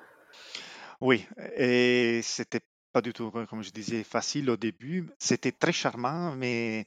[1.01, 1.25] Oui,
[1.57, 5.09] et c'était pas du tout, comme je disais, facile au début.
[5.19, 6.85] C'était très charmant, mais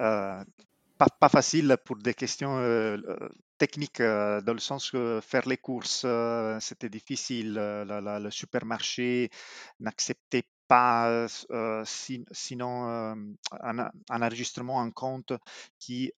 [0.00, 0.42] euh,
[1.20, 5.56] pas, facile pour des questions euh, euh, techniques, euh, dans le sens que faire les
[5.58, 6.06] courses,
[6.60, 7.54] c'était difficile.
[7.54, 9.30] le supermarché
[9.80, 11.26] n'acceptait pas,
[11.84, 15.32] si- sinon un, un enregistrement en compte
[15.78, 16.12] qui,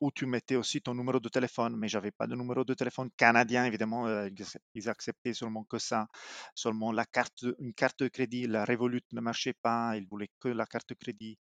[0.00, 3.10] où tu mettais aussi ton numéro de téléphone, mais j'avais pas de numéro de téléphone
[3.16, 6.06] canadien, évidemment, ils accep- ils acceptaient seulement que ça,
[6.54, 10.48] seulement la carte, une carte de crédit, la Revolut ne marchait pas, ils voulaient que
[10.48, 11.36] la carte de crédit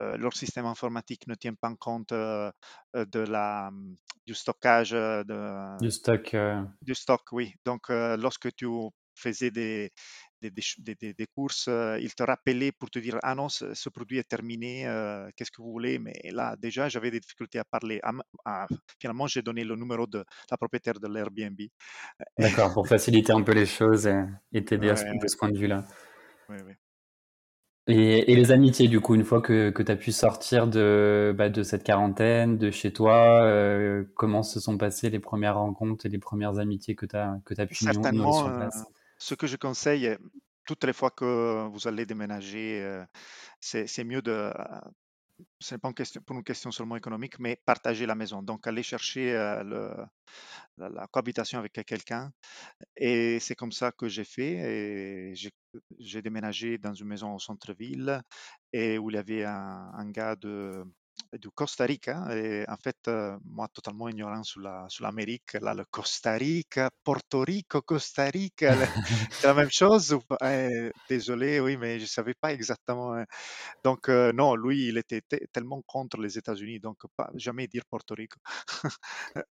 [0.00, 2.50] leur système informatique ne tient pas compte euh,
[2.96, 5.36] euh, de la, hum, du stockage euh, de,
[5.80, 6.34] Du stock.
[6.34, 7.54] euh, du stock, oui.
[7.64, 8.66] Donc, euh, lorsque tu
[9.14, 9.90] faisais des,
[10.42, 13.88] des, des des- courses, euh, ils te rappelaient pour te dire, ah non, ce, ce
[13.88, 15.98] produit est terminé, euh, qu'est-ce que vous voulez?
[15.98, 17.98] Mais là, déjà, j'avais des difficultés à parler.
[18.02, 18.66] À m- à-
[19.00, 21.58] finalement, j'ai donné le numéro de la propriétaire de l'Airbnb.
[22.38, 25.50] D'accord, pour faciliter un peu les choses et, et t'aider à ce- de ce point
[25.50, 25.84] de vue-là.
[26.48, 26.76] ouais, ouais.
[27.88, 31.32] Et, et les amitiés, du coup, une fois que, que tu as pu sortir de,
[31.36, 36.04] bah, de cette quarantaine, de chez toi, euh, comment se sont passées les premières rencontres
[36.06, 38.84] et les premières amitiés que tu as, que tu pu Certainement, sur euh, place?
[39.18, 40.16] ce que je conseille,
[40.64, 43.04] toutes les fois que vous allez déménager, euh,
[43.60, 44.52] c'est mieux de,
[45.60, 48.42] ce n'est pas une question, pour une question seulement économique, mais partager la maison.
[48.42, 49.94] Donc, aller chercher euh,
[50.78, 52.32] la, cohabitation avec quelqu'un.
[52.96, 55.34] Et c'est comme ça que j'ai fait.
[55.98, 58.20] J'ai déménagé dans une maison au centre-ville
[58.72, 60.84] et où il y avait un, un gars de,
[61.40, 62.26] du Costa Rica.
[62.36, 67.40] Et en fait, euh, moi, totalement ignorant sur la, l'Amérique, là, le Costa Rica, Porto
[67.40, 68.76] Rico, Costa Rica,
[69.38, 70.18] c'est la même chose.
[70.42, 73.14] Eh, désolé, oui, mais je ne savais pas exactement.
[73.14, 73.24] hein.
[73.84, 77.84] Donc, euh, non, lui, il était te- tellement contre les États-Unis, donc pas jamais dire
[77.90, 78.38] Porto Rico.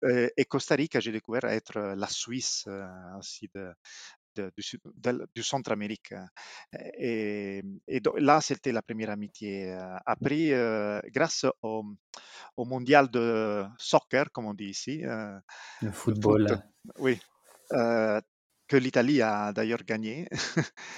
[0.04, 2.88] Euh, Et Costa Rica, j'ai découvert être euh, la Suisse euh,
[3.20, 3.74] aussi de,
[4.36, 6.12] de- du, sud- de- du Centre-Amérique.
[6.14, 6.28] hein.
[6.98, 9.72] Et, et donc, là, c'était la première amitié.
[10.06, 11.84] Après, euh, grâce au,
[12.58, 15.38] au mondial de soccer, comme on dit ici, euh,
[15.82, 16.48] Le le foot, football,
[17.00, 17.20] oui,
[17.74, 18.22] euh,
[18.68, 20.28] que l'Italie a d'ailleurs gagné.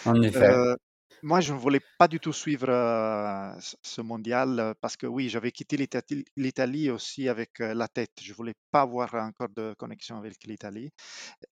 [0.06, 0.46] en effet.
[0.50, 0.76] Euh,
[1.24, 3.52] moi, je ne voulais pas du tout suivre euh,
[3.82, 8.12] ce mondial euh, parce que oui, j'avais quitté l'Itali- l'Italie aussi avec euh, la tête.
[8.22, 10.92] Je voulais pas avoir encore de connexion avec l'Italie.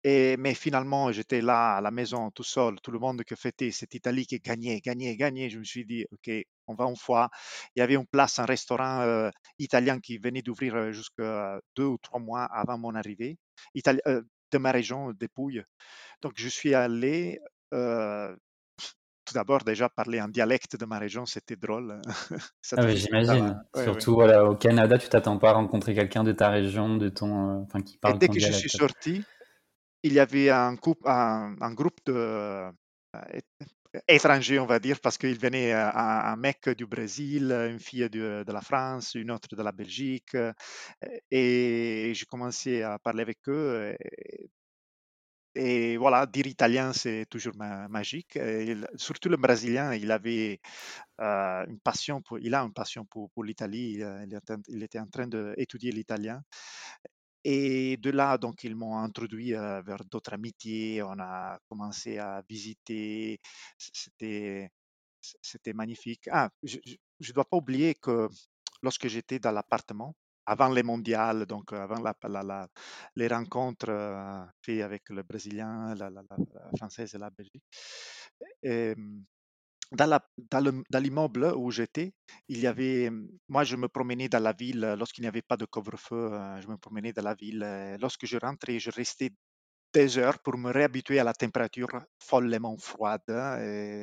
[0.05, 3.93] Mais finalement, j'étais là à la maison tout seul, tout le monde qui fêtait cette
[3.95, 5.49] Italie qui gagnait, gagnait, gagnait.
[5.49, 6.31] Je me suis dit, OK,
[6.67, 7.29] on va une fois.
[7.75, 12.19] Il y avait une place, un restaurant italien qui venait d'ouvrir jusqu'à deux ou trois
[12.19, 13.37] mois avant mon arrivée,
[14.51, 15.63] de ma région, des Pouilles.
[16.21, 17.39] Donc, je suis allé.
[19.29, 22.01] Tout d'abord, déjà parler en dialecte de ma région, c'était drôle.
[22.61, 23.63] Ça Ah ouais, j'imagine.
[23.75, 23.83] Ouais, ouais.
[23.83, 27.59] Surtout voilà, au Canada, tu t'attends pas à rencontrer quelqu'un de ta région, de ton,
[27.59, 29.23] euh, enfin, qui Et parle dès ton que je suis sorti,
[30.03, 32.71] il y avait un, couple, un, un groupe de euh,
[34.07, 38.09] étrangers, on va dire, parce qu'il venait euh, un, un mec du Brésil, une fille
[38.09, 40.35] de, de la France, une autre de la Belgique.
[41.29, 43.95] Et j'ai commencé à parler avec eux.
[43.99, 44.49] Et,
[45.59, 48.35] et voilà, dire italien, c'est toujours ma- magique.
[48.37, 50.59] Et surtout le Brésilien, il avait
[51.21, 53.93] euh, une passion pour, il a une passion pour, pour l'Italie.
[53.95, 54.25] Il, euh,
[54.81, 56.41] était en train d'étudier l'italien.
[57.43, 61.01] Et de là, donc, ils m'ont introduit euh, vers d'autres amitiés.
[61.03, 63.39] On a commencé à visiter.
[63.77, 64.69] C'était,
[65.21, 66.29] c'était magnifique.
[66.31, 68.29] Ah, je ne dois pas oublier que
[68.83, 70.15] lorsque j'étais dans l'appartement,
[70.49, 72.01] avant les mondiales, donc euh, avant
[73.15, 76.09] les rencontres euh, faites avec le Brésilien, la,
[76.77, 77.63] Française et la Belgique,
[80.91, 82.13] dans l'immeuble où j'étais,
[82.47, 83.09] il y avait,
[83.47, 86.61] moi je me promenais dans la ville euh, lorsqu'il n'y avait pas de couvre-feu, euh,
[86.61, 87.63] je me promenais dans la ville.
[87.63, 89.31] euh, Lorsque je rentrais, je restais
[89.93, 91.89] des heures pour me réhabituer à la température
[92.23, 93.23] follement froide.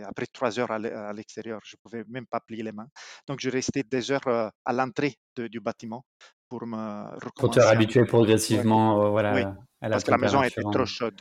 [0.06, 2.88] après trois heures à l'e- à l'extérieur, je pouvais même pas plier les mains.
[3.28, 6.04] Donc je restais des heures euh, à l'entrée du bâtiment
[6.48, 10.18] pour me Pour te réhabituer Ouais, progressivement, euh, oui, voilà, à la parce que la
[10.18, 11.20] maison était trop chaude.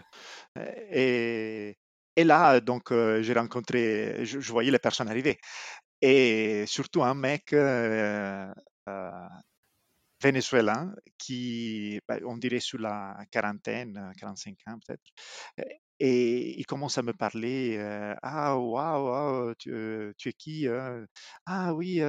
[0.58, 1.78] Euh, Et,
[2.16, 5.38] et là, donc, euh, j'ai rencontré, je, je voyais les personnes arriver.
[6.02, 8.48] Et surtout un mec euh,
[8.90, 9.12] euh,
[10.22, 15.04] vénézuélien qui, bah, on dirait sur la quarantaine, euh, 45 ans peut-être.
[16.00, 20.68] Et il commence à me parler, euh, ah waouh, tu, euh, tu es qui?
[20.68, 21.06] euh?
[21.46, 22.02] Ah oui,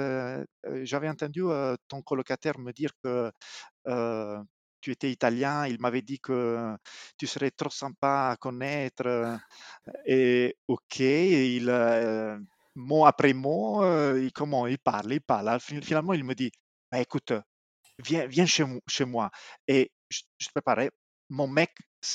[0.85, 1.42] j'avais entendu
[1.88, 3.31] ton colocataire me dire que
[4.81, 5.66] tu étais italien.
[5.66, 6.77] Il m'avait dit que
[7.18, 9.38] tu serais trop sympa à connaître.
[10.07, 11.70] Et ok, il,
[12.75, 13.83] mot après mot,
[14.16, 15.59] il, comment il parle, il parle.
[15.61, 16.51] Fin- Finalement, il me dit,
[16.90, 17.33] bah, écoute,
[18.01, 19.31] viens, viens chez, mo- chez moi.
[19.68, 20.90] Et je, je préparais,
[21.29, 21.73] mon mec,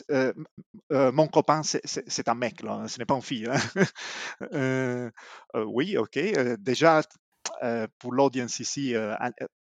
[0.10, 0.34] euh,
[0.92, 3.48] euh, mon copain, c'est un mec, là, ce n'est pas une fille.
[3.48, 3.56] hein.
[4.54, 5.12] Euh,
[5.66, 6.18] oui, ok.
[6.60, 7.02] déjà,
[8.00, 8.94] pour l'audience ici,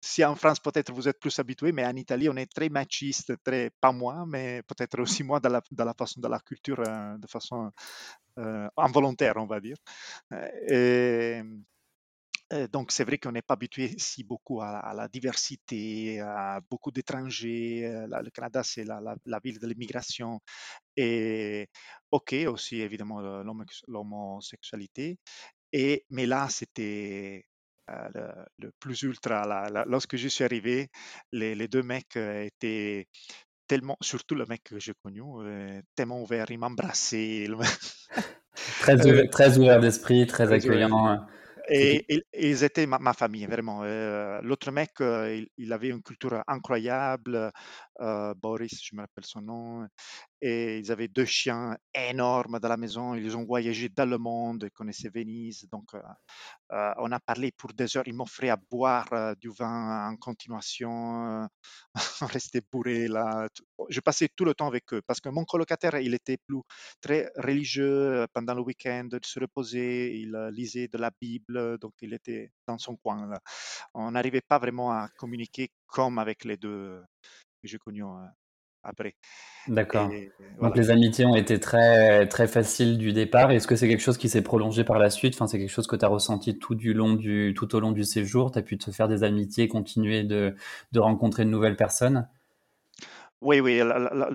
[0.00, 3.32] si en France, peut-être vous êtes plus habitué, mais en Italie, on est très machiste,
[3.44, 7.70] très, pas moi, mais peut-être aussi moi dans la, façon de la culture, de façon
[8.76, 9.76] involontaire, on va dire.
[10.68, 11.42] Et,
[12.72, 16.90] donc, c'est vrai qu'on n'est pas habitué si beaucoup à, à la diversité, à beaucoup
[16.90, 17.84] d'étrangers.
[17.86, 20.40] Euh, Le Canada, c'est la, la- la ville de l'immigration.
[20.96, 21.68] Et
[22.12, 23.20] OK, aussi évidemment
[23.88, 25.18] l'homosexualité.
[25.72, 27.44] Et, mais là, c'était
[27.90, 28.28] euh, le,
[28.66, 29.46] le plus ultra.
[29.46, 29.84] là.
[29.86, 30.88] Lorsque je suis arrivé,
[31.32, 33.06] les, les deux mecs euh, étaient
[33.68, 37.46] tellement, surtout le mec que j'ai connu, euh, tellement ouvert, il m'embrassait.
[38.78, 41.08] Très Euh, ouvert, très ouvert d'esprit, très accueillant.
[41.12, 41.16] euh,
[41.70, 43.82] Et, et- et ils étaient ma, ma famille, vraiment.
[43.84, 47.52] Euh, L'autre mec, euh, il, il avait une culture incroyable.
[48.00, 49.86] euh, Boris, je me rappelle son nom.
[50.40, 53.14] Et ils avaient deux chiens énormes dans la maison.
[53.14, 55.66] Ils ont voyagé dans le monde, ils connaissaient Venise.
[55.72, 56.00] Donc, euh,
[56.72, 58.06] euh, on a parlé pour des heures.
[58.06, 61.48] Ils m'offraient à boire euh, du vin en continuation.
[62.22, 63.48] on restait bourré là.
[63.88, 66.60] Je passais tout le temps avec eux parce que mon colocataire, il était plus
[67.00, 69.08] très religieux pendant le week-end.
[69.12, 73.30] Il se reposait, il lisait de la Bible, donc il était dans son coin.
[73.94, 77.02] On n'arrivait pas vraiment à communiquer comme avec les deux
[77.62, 78.26] que j'ai connus euh,
[78.82, 79.14] après.
[79.68, 80.10] D'accord.
[80.60, 83.50] Donc les amitiés ont été très, très faciles du départ.
[83.50, 85.34] Est-ce que c'est quelque chose qui s'est prolongé par la suite?
[85.34, 87.92] Enfin, c'est quelque chose que tu as ressenti tout du long du, tout au long
[87.92, 88.50] du séjour?
[88.50, 90.56] Tu as pu te faire des amitiés, continuer de,
[90.92, 92.28] de rencontrer de nouvelles personnes?
[93.40, 93.78] Oui, oui.
[93.78, 94.30] la- la- la-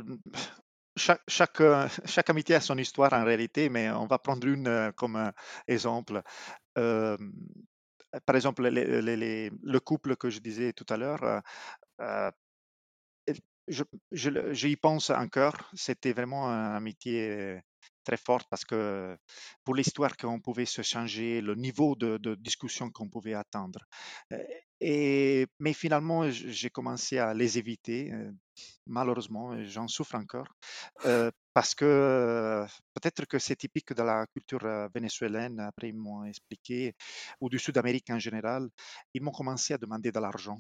[0.96, 4.68] chaque, chaque, euh, chaque amitié a son histoire en réalité, mais on va prendre une
[4.68, 5.32] euh, comme euh,
[5.68, 6.22] exemple.
[6.78, 7.18] Euh,
[8.26, 11.42] par exemple, les- les- les- le couple que je disais tout à l'heure,
[12.02, 12.32] euh,
[13.68, 15.58] je, je j'y pense encore.
[15.74, 17.60] C'était vraiment une amitié euh,
[18.04, 19.18] très forte parce que
[19.64, 23.80] pour l'histoire qu'on pouvait se changer, le niveau de, discussion qu'on pouvait attendre.
[24.34, 24.44] Euh,
[24.82, 28.12] Et, mais finalement, j'ai commencé à les éviter.
[28.12, 28.32] euh,
[28.86, 30.50] Malheureusement, j'en souffre encore.
[31.54, 36.94] parce que peut-être que c'est typique de la culture vénézuélienne, après ils m'ont expliqué,
[37.42, 38.70] ou du Sud-Amérique en général,
[39.14, 40.58] ils m'ont commencé à demander de l'argent.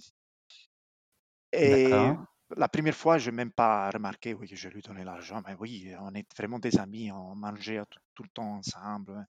[1.51, 2.25] Et D'accord.
[2.57, 5.41] La première fois, je n'ai même pas remarqué oui, que je lui donnais l'argent.
[5.45, 9.25] Mais oui, on est vraiment des amis, on mangeait tout, tout le temps ensemble.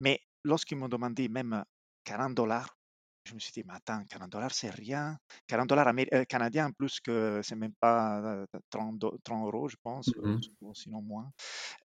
[0.00, 1.64] Mais lorsqu'ils m'ont demandé même
[2.04, 2.76] 40 dollars,
[3.24, 5.18] je me suis dit, mais attends, 40 dollars, c'est rien.
[5.46, 9.68] 40 dollars euh, canadiens, en plus que c'est même pas euh, 30, do- 30 euros,
[9.68, 11.30] je pense, euh, ou sinon moins.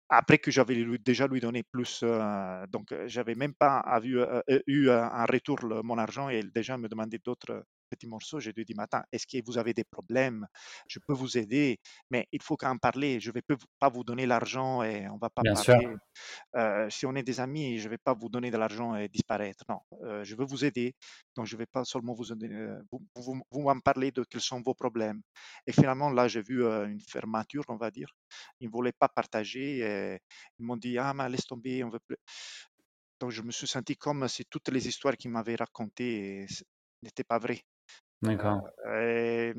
[0.09, 4.41] Après que j'avais déjà lui donné plus, euh, donc euh, j'avais même pas vu, euh,
[4.49, 8.07] euh, eu euh, en retour le- mon argent et il déjà me demandait d'autres petits
[8.07, 8.39] morceaux.
[8.39, 10.47] J'ai lui dit, mais attends, est-ce que vous avez des problèmes?
[10.87, 13.19] Je peux vous aider, mais il faut qu'en parler.
[13.19, 13.43] Je ne vais
[13.79, 15.73] pas vous donner l'argent et on va pas Bien sûr.
[15.73, 15.95] parler.
[16.55, 19.07] Euh, si on est des amis, je ne vais pas vous donner de l'argent et
[19.09, 19.63] disparaître.
[19.69, 20.95] Non, euh, je veux vous aider.
[21.35, 24.41] Donc, je ne vais pas seulement vous, euh, vous, vous, vous m'en parler de quels
[24.41, 25.21] sont vos problèmes.
[25.65, 28.09] Et finalement, là, j'ai vu une fermeture, on va dire.
[28.59, 29.79] Ils ne voulaient pas partager.
[29.79, 30.19] Et
[30.59, 32.17] ils m'ont dit, ah, mais laisse tomber, on veut plus.
[33.19, 36.45] Donc, je me suis senti comme si toutes les histoires qu'ils m'avaient racontées
[37.01, 37.63] n'étaient pas vraies.
[38.25, 38.69] Euh, D'accord.
[38.91, 39.53] et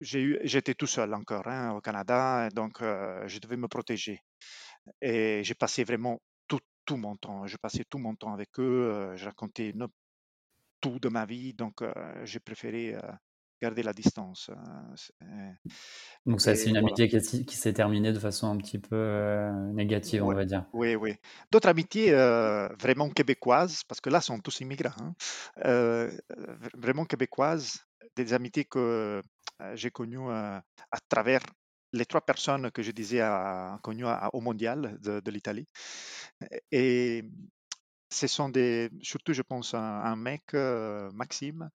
[0.00, 4.20] j'étais tout seul encore hein, au Canada, donc je devais me protéger.
[5.00, 7.46] Et j'ai passé vraiment tout, tout, mon temps.
[7.46, 9.12] Je passais tout mon temps avec eux.
[9.16, 9.72] je racontais
[10.80, 11.82] tout de ma vie, donc
[12.24, 12.96] j'ai préféré
[13.62, 14.50] garder la distance.
[15.20, 15.54] Hein,
[16.26, 20.34] donc ça, c'est une amitié qui, s'est terminée de façon un petit peu négative, on
[20.34, 20.66] va dire.
[20.72, 21.14] Oui, oui.
[21.52, 25.14] D'autres amitiés vraiment québécoises, parce que là, sont tous immigrants,
[25.62, 26.08] hein,
[26.74, 29.22] vraiment québécoises, des amitiés que
[29.74, 30.62] j'ai connues à
[31.08, 31.42] travers
[31.92, 35.66] les trois personnes que je disais à, connues au mondial de, l'Italie.
[36.70, 37.24] Et
[38.10, 40.42] ce sont des, surtout je pense un mec,
[41.14, 41.68] Maxime,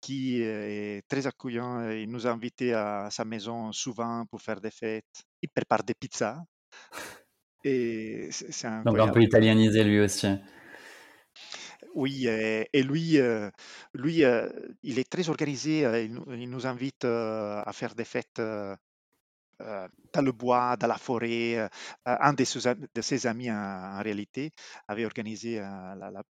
[0.00, 1.90] qui est très accueillant.
[1.90, 5.24] Il nous a invités à sa maison souvent pour faire des fêtes.
[5.40, 6.42] Il prépare des pizzas.
[7.64, 10.26] Et c'est Donc un peu italianisé lui aussi.
[11.94, 13.18] Oui, et lui,
[13.94, 14.24] lui
[14.82, 15.80] il est très organisé.
[16.04, 18.40] Il nous invite à faire des fêtes
[19.58, 21.68] dans le bois, dans la forêt.
[22.04, 24.52] un de ses, amis, en, réalité,
[24.88, 25.60] avait organisé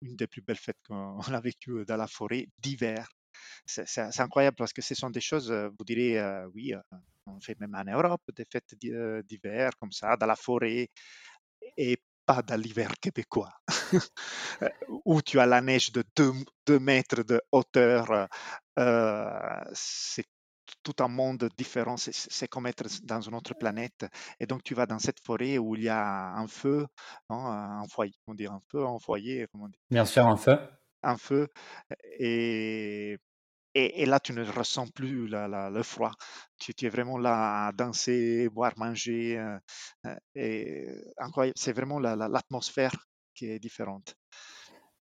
[0.02, 3.08] une des plus belles fêtes qu'on a vécues dans la forêt d'hiver.
[3.66, 6.20] C'est incroyable parce que ce sont des choses, vous direz,
[6.54, 6.74] oui,
[7.26, 10.90] on fait même en Europe des fêtes d'hiver comme ça, dans la forêt.
[11.78, 11.98] Et
[12.32, 13.52] pas dans l'hiver québécois,
[15.06, 18.28] où tu as la neige de 2 mètres de hauteur.
[19.74, 20.26] c'est
[20.84, 24.06] tout un monde différent, c'est comme être dans une autre planète.
[24.40, 26.88] Et donc, tu vas dans cette forêt où il y a un feu,
[27.30, 30.58] un foyer, on dit un feu, un foyer, comment Bien sûr, un feu.
[31.04, 31.50] Un feu.
[32.20, 33.18] Et,
[33.74, 36.12] et, là, tu ne ressens plus le froid.
[36.60, 39.38] Tu, es vraiment là à danser, boire, manger.
[39.38, 41.52] Euh, euh.
[41.56, 42.94] C'est vraiment l'atmosphère
[43.34, 44.16] qui est différente.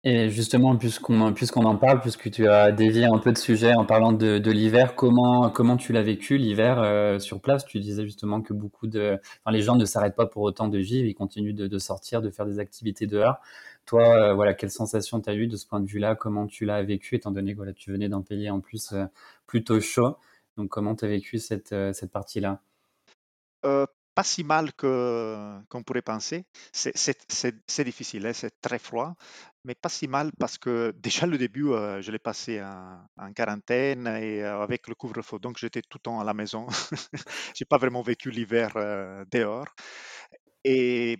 [0.07, 4.13] Et justement, puisqu'on en parle, puisque tu as dévié un peu de sujet en parlant
[4.13, 7.65] de, l'hiver, comment, tu l'as vécu l'hiver euh, sur place?
[7.65, 10.79] Tu disais justement que beaucoup de, enfin, les gens ne s'arrêtent pas pour autant de
[10.79, 13.37] vivre, ils continuent de sortir, de faire des activités dehors.
[13.87, 16.15] Toi, euh, voilà, quelle sensation tu as eu de ce point de vue-là?
[16.17, 19.05] Comment tu l'as vécu, étant donné que voilà, tu venais d'un pays en plus euh,
[19.47, 20.17] plutôt chaud
[20.57, 22.61] Donc, comment tu as vécu cette, cette partie-là?
[24.15, 26.45] Pas si mal que qu'on pourrait penser.
[26.73, 29.17] C'est difficile, hein, c'est très froid,
[29.65, 34.07] mais pas si mal parce que déjà le début, euh, je l'ai passé en, quarantaine
[34.07, 36.67] et euh, avec le couvre-feu, donc j'étais tout le temps à la maison.
[37.55, 39.75] J'ai pas vraiment vécu l'hiver euh, dehors.
[40.65, 41.19] Et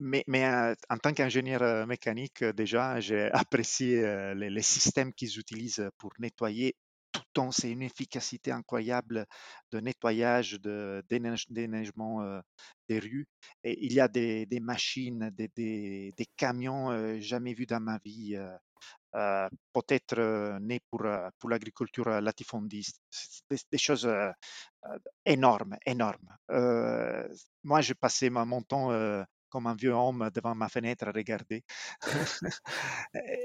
[0.00, 0.46] mais, mais
[0.88, 6.76] en tant qu'ingénieur mécanique, déjà, j'ai apprécié les, systèmes qu'ils utilisent pour nettoyer
[7.12, 9.26] tout le temps, c'est une efficacité incroyable
[9.72, 12.42] de nettoyage, de déneigement
[12.88, 13.26] des rues.
[13.64, 18.36] Il y a des, machines, des, des, camions jamais vus dans ma vie.
[19.72, 21.02] peut-être nés pour,
[21.38, 23.00] pour l'agriculture latifondiste.
[23.50, 24.08] Des, choses
[25.24, 26.36] énormes, énormes.
[27.64, 28.90] moi, je passais mon temps
[29.48, 31.64] comme un vieux homme devant ma fenêtre à regarder.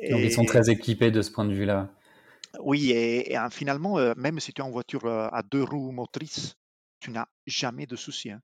[0.09, 1.89] Donc, ils sont très équipés de ce point de vue-là.
[2.59, 6.55] Oui, et, finalement, euh, même si tu es en voiture euh, à deux roues motrices,
[6.99, 8.31] tu n'as jamais de soucis.
[8.31, 8.41] Hein.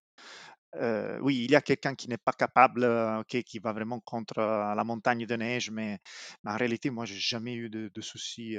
[0.75, 2.87] Euh, oui, il y a quelqu'un qui n'est pas capable,
[3.27, 5.99] qui va vraiment contre la montagne de neige, mais,
[6.45, 8.57] en réalité, moi, j'ai jamais eu de, soucis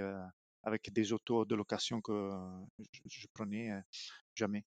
[0.62, 2.30] avec des autos de location que
[3.06, 3.70] je, prenais,
[4.34, 4.64] jamais.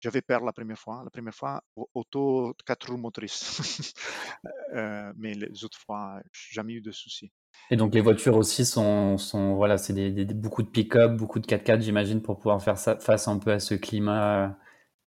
[0.00, 1.02] J'avais peur la première fois.
[1.04, 1.62] La première fois,
[1.94, 3.94] auto quatre roues motrices.
[5.16, 7.32] mais les autres fois, jamais eu de soucis.
[7.70, 11.46] Et donc les voitures aussi sont, sont voilà, c'est des, beaucoup de pick-up, beaucoup de
[11.46, 14.48] 4x4, j'imagine, pour pouvoir faire ça, face un peu à ce climat euh,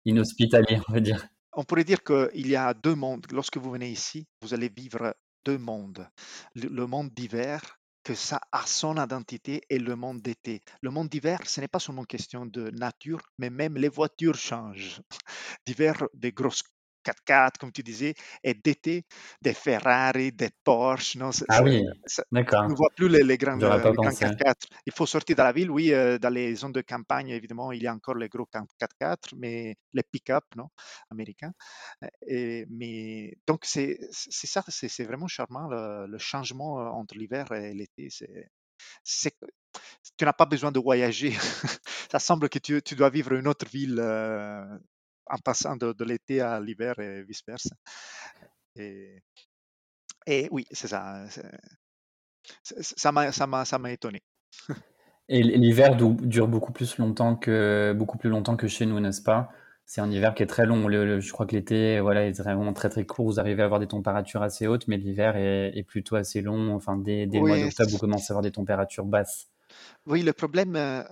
[0.05, 1.27] inhospitalier, on va dire.
[1.53, 3.25] On pourrait dire qu'il y a deux mondes.
[3.31, 5.15] Lorsque vous venez ici, vous allez vivre
[5.45, 6.07] deux mondes.
[6.55, 10.61] Le, monde d'hiver, que ça a son identité, et le monde d'été.
[10.81, 15.01] Le monde d'hiver, ce n'est pas seulement question de nature, mais même les voitures changent.
[15.65, 16.63] D'hiver, des grosses
[17.03, 18.13] 4x4, comme tu disais,
[18.43, 19.05] et d'été,
[19.41, 21.15] des Ferrari, des Porsche.
[21.17, 21.83] Non, ah oui,
[22.31, 22.63] d'accord.
[22.65, 24.53] On ne voit plus les, les grands, 4x4.
[24.85, 27.83] Il faut sortir de la ville, oui, euh, dans les zones de campagne, évidemment, il
[27.83, 30.69] y a encore les gros 4x4, mais les pick-up non,
[31.11, 31.53] américains.
[32.27, 38.09] Et, mais, donc, c'est ça, c'est vraiment charmant, le, changement euh, entre l'hiver et l'été.
[39.03, 39.35] C'est
[40.17, 41.31] tu n'as pas besoin de voyager.
[42.11, 44.63] ça semble que tu, tu, dois vivre une autre ville euh,
[45.27, 47.75] en passant de, l'été à l'hiver et vice-versa.
[48.75, 49.21] Et,
[50.25, 51.25] et, oui, c'est ça.
[52.63, 54.21] Ça m'a étonné.
[55.29, 59.49] Et l'hiver dure beaucoup plus longtemps que beaucoup plus longtemps que chez nous, n'est-ce pas?
[59.85, 60.89] C'est un hiver qui est très long.
[60.89, 63.25] je crois que l'été, voilà, est vraiment très très court.
[63.25, 66.73] Vous arrivez à avoir des températures assez hautes, mais l'hiver est, plutôt assez long.
[66.73, 69.49] Enfin, dès, dès le mois d'octobre, vous commencez à avoir des températures basses.
[70.05, 71.03] Oui, le problème, euh,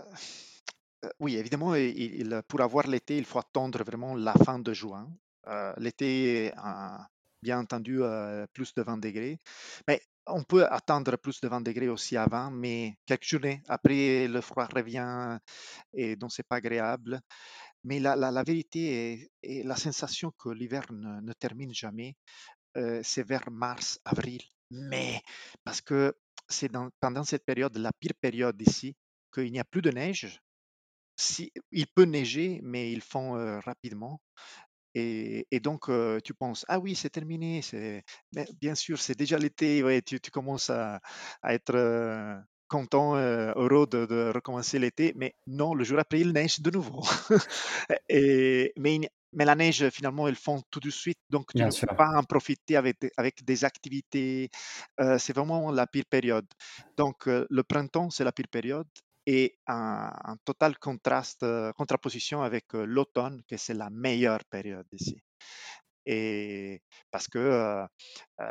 [1.19, 5.07] oui, évidemment, il, pour avoir l'été, il faut attendre vraiment la fin de juin.
[5.77, 6.51] l'été,
[7.41, 8.01] bien entendu,
[8.53, 9.39] plus de 20 degrés.
[9.87, 14.41] Mais on peut attendre plus de 20 degrés aussi avant, mais quelques journées après, le
[14.41, 15.39] froid revient
[15.93, 17.19] et donc c'est pas agréable.
[17.83, 22.15] Mais la, vérité est, la sensation que l'hiver ne, termine jamais,
[22.75, 24.41] c'est vers mars, avril.
[24.69, 25.21] Mais
[25.63, 26.15] parce que
[26.47, 28.95] c'est pendant cette période, la pire période ici,
[29.33, 30.41] qu'il n'y a plus de neige.
[31.21, 34.19] Si, il peut neiger, mais ils font rapidement.
[34.95, 35.89] Et, donc,
[36.23, 37.61] tu penses, ah oui, c'est terminé.
[37.61, 38.03] C'est...
[38.33, 39.83] Mais bien sûr, c'est déjà l'été.
[39.83, 40.99] Ouais, tu, tu commences à,
[41.43, 45.13] à être content, heureux de, recommencer l'été.
[45.15, 47.03] Mais non, le jour après, il neige de nouveau.
[48.09, 48.99] et, mais,
[49.33, 51.19] mais la neige, finalement, ils font tout de suite.
[51.29, 54.49] Donc, tu ne peux pas en profiter avec, avec des activités.
[55.19, 56.47] c'est vraiment la pire période.
[56.97, 58.87] Donc, le printemps, c'est la pire période
[59.25, 65.21] et un, total contraste, euh, contraposition avec euh, l'automne, que c'est la meilleure période ici.
[66.05, 67.85] Et parce que euh,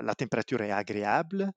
[0.02, 1.50] la température est agréable,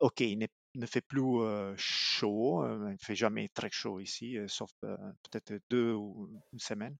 [0.00, 0.46] ok, il
[0.76, 6.30] ne fait plus chaud, il ne fait jamais très chaud ici, sauf peut-être deux ou
[6.52, 6.96] une semaine.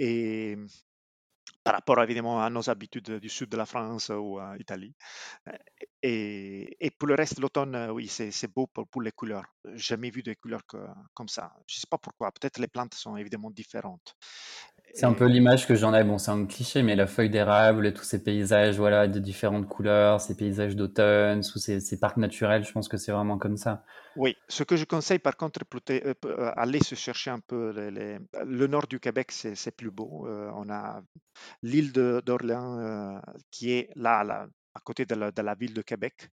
[0.00, 0.56] Et
[1.66, 4.94] par rapport évidemment à nos habitudes du sud de la France ou à Italie.
[6.00, 9.46] Et, pour le reste, l'automne, oui, c'est beau pour, les couleurs.
[9.74, 10.62] Jamais vu des couleurs
[11.12, 11.52] comme ça.
[11.66, 12.30] Je ne sais pas pourquoi.
[12.30, 14.14] Peut-être les plantes sont évidemment différentes.
[14.94, 16.04] C'est un peu l'image que j'en ai.
[16.04, 20.20] Bon, c'est un cliché, mais la feuille d'érable, tous ces paysages, voilà, de différentes couleurs,
[20.22, 23.84] ces paysages d'automne, sous ces, ces, parcs naturels, je pense que c'est vraiment comme ça.
[24.16, 25.60] Oui, ce que je conseille par contre,
[25.90, 30.26] euh, euh, aller se chercher un peu les, le nord du Québec, c'est plus beau.
[30.26, 31.02] Euh, on a
[31.62, 33.20] l'île d'Orléans
[33.50, 36.30] qui est là, là, à côté de la, de la, ville de Québec,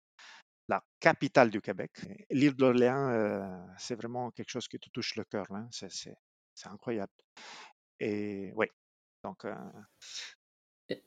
[0.68, 1.92] la capitale du Québec.
[2.30, 5.46] L'île d'Orléans, c'est vraiment quelque chose qui te touche le cœur.
[5.50, 5.66] Hein.
[5.70, 7.12] C'est incroyable.
[8.00, 8.66] Et oui,
[9.22, 9.46] donc.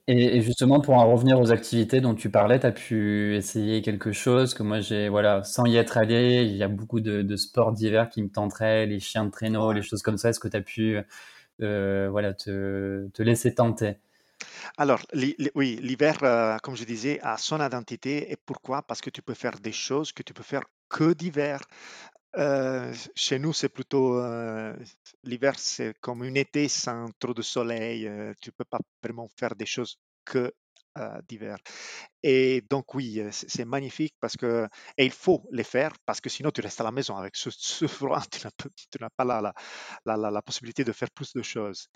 [0.08, 4.12] Et, justement, pour en revenir aux activités dont tu parlais, tu as pu essayer quelque
[4.12, 7.74] chose que moi j'ai, voilà, sans y être allé, il y a beaucoup de, sports
[7.74, 10.30] d'hiver qui me tenteraient, les chiens de traîneau, les choses comme ça.
[10.30, 11.00] Est-ce que tu as pu,
[11.62, 13.98] euh, voilà, te, te, laisser tenter?
[14.78, 15.02] Alors,
[15.56, 18.32] oui, l'hiver, comme je disais, a son identité.
[18.32, 18.84] Et pourquoi?
[18.84, 21.60] Parce que tu peux faire des choses que tu peux faire que d'hiver.
[23.16, 24.22] Chez nous, c'est plutôt
[25.24, 28.10] l'hiver, c'est comme une été sans trop de soleil.
[28.42, 30.54] tu peux pas vraiment faire des choses que
[31.28, 31.58] d'hiver.
[32.24, 34.68] Et donc oui, c'est magnifique parce que
[34.98, 37.50] et il faut les faire parce que sinon tu restes à la maison avec ce,
[37.88, 38.39] froid, tu
[39.02, 39.54] n'as pas la, la,
[40.06, 41.89] la, la, possibilité de faire plus de choses.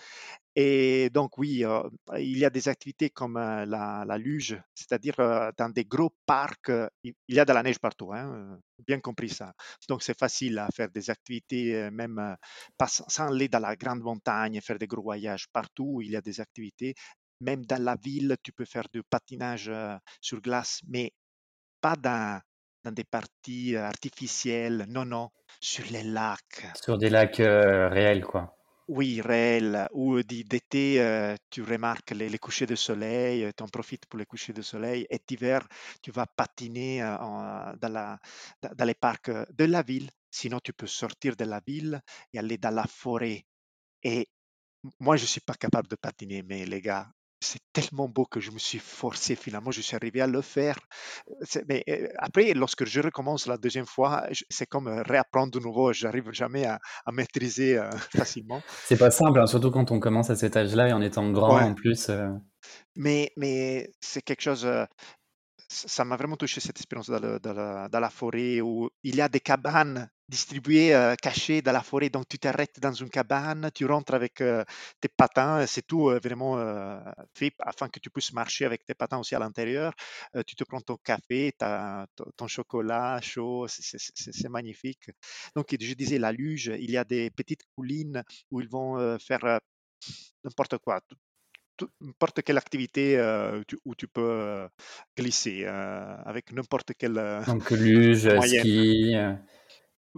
[0.54, 1.64] Et donc oui,
[2.18, 5.14] il y a des activités comme la, la, luge, c'est-à-dire
[5.56, 6.72] dans des gros parcs,
[7.04, 9.52] il y a de la neige partout, hein, bien compris ça.
[9.88, 12.36] Donc c'est facile à faire des activités, même
[12.76, 16.00] pas sans aller dans la grande montagne, faire des gros voyages partout.
[16.02, 16.94] Il y a des activités
[17.40, 19.70] même dans la ville, tu peux faire du patinage
[20.20, 21.12] sur glace, mais
[21.80, 22.40] pas dans,
[22.84, 25.30] dans des parties artificielles, non, non,
[25.60, 26.66] sur les lacs.
[26.82, 28.54] Sur des lacs réels, quoi.
[28.88, 34.24] Oui, réels, où d'été, tu remarques les, couchers de soleil, tu en profites pour les
[34.24, 35.68] couchers de soleil, et d'hiver,
[36.00, 38.18] tu vas patiner dans, la,
[38.62, 40.08] dans les parcs de la ville.
[40.30, 42.00] Sinon, tu peux sortir de la ville
[42.32, 43.44] et aller dans la forêt.
[44.02, 44.28] Et
[45.00, 47.10] moi, je ne suis pas capable de patiner, mais les gars,
[47.40, 50.76] c'est tellement beau que je me suis forcé finalement, je suis arrivé à le faire.
[51.68, 51.84] Mais
[52.18, 55.92] après, lorsque je recommence la deuxième fois, c'est comme réapprendre de nouveau.
[55.92, 56.78] J'arrive jamais à,
[57.12, 57.80] maîtriser
[58.16, 58.62] facilement.
[58.84, 61.60] C'est pas simple, hein, surtout quand on commence à cet âge-là et en étant grand
[61.60, 62.10] en plus.
[62.96, 64.68] Mais, mais c'est quelque chose
[65.68, 70.10] ça m'a vraiment touché cette expérience dans, la, forêt où il y a des cabanes
[70.28, 72.08] distribuées, euh, cachées dans la forêt.
[72.08, 74.64] Donc, tu t'arrêtes dans une cabane, tu rentres avec euh,
[75.00, 76.56] tes patins, c'est tout euh, vraiment
[77.34, 79.92] fait afin que tu puisses marcher avec tes patins aussi à l'intérieur.
[80.46, 81.52] tu te prends ton café,
[82.36, 85.10] ton chocolat chaud, c'est magnifique.
[85.54, 89.60] Donc, je disais, la luge, il y a des petites collines où ils vont faire
[90.44, 91.00] n'importe quoi,
[92.00, 93.18] n'importe quelle activité
[93.84, 94.68] où tu peux
[95.16, 99.14] glisser avec n'importe quelle Donc luge, ski.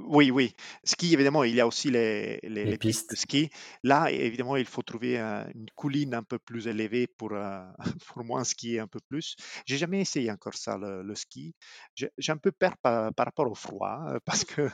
[0.07, 0.55] Oui, oui.
[0.85, 3.11] Ski, évidemment, il y a aussi les, les, pistes.
[3.11, 3.51] de ski.
[3.83, 7.31] Là, évidemment, il faut trouver une colline un peu plus élevée pour,
[8.07, 9.37] pour moins skier un peu plus.
[9.67, 11.55] J'ai jamais essayé encore ça, le, ski.
[11.95, 14.69] J'ai un peu peur par, par, rapport au froid, parce que,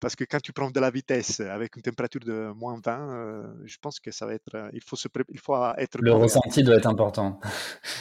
[0.00, 3.76] parce que quand tu prends de la vitesse avec une température de moins 20, je
[3.80, 4.70] pense que ça va être.
[4.72, 5.98] Il faut, se il faut être.
[6.00, 7.40] Le ressenti doit être important.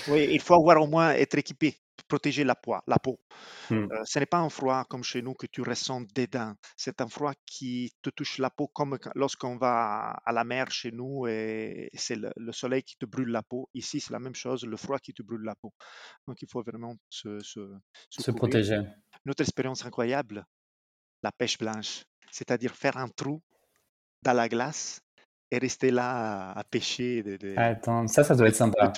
[0.08, 1.78] Oui, il faut avoir au moins être équipé
[2.08, 3.20] protéger la, poids, la peau.
[3.70, 3.88] Hmm.
[3.92, 6.54] Euh, ce n'est pas un froid comme chez nous que tu ressens dedans.
[6.76, 10.92] C'est un froid qui te touche la peau comme lorsqu'on va à la mer chez
[10.92, 13.70] nous et c'est le, soleil qui te brûle la peau.
[13.74, 15.74] Ici, c'est la même chose, le froid qui te brûle la peau.
[16.28, 17.60] Donc, il faut vraiment se, se,
[18.10, 18.82] se protéger.
[19.26, 20.46] Notre expérience incroyable,
[21.24, 23.42] la pêche blanche, c'est-à-dire faire un trou
[24.24, 25.02] dans la glace
[25.52, 28.92] et rester là à, pêcher des, Attends, ça, ça doit être sympa.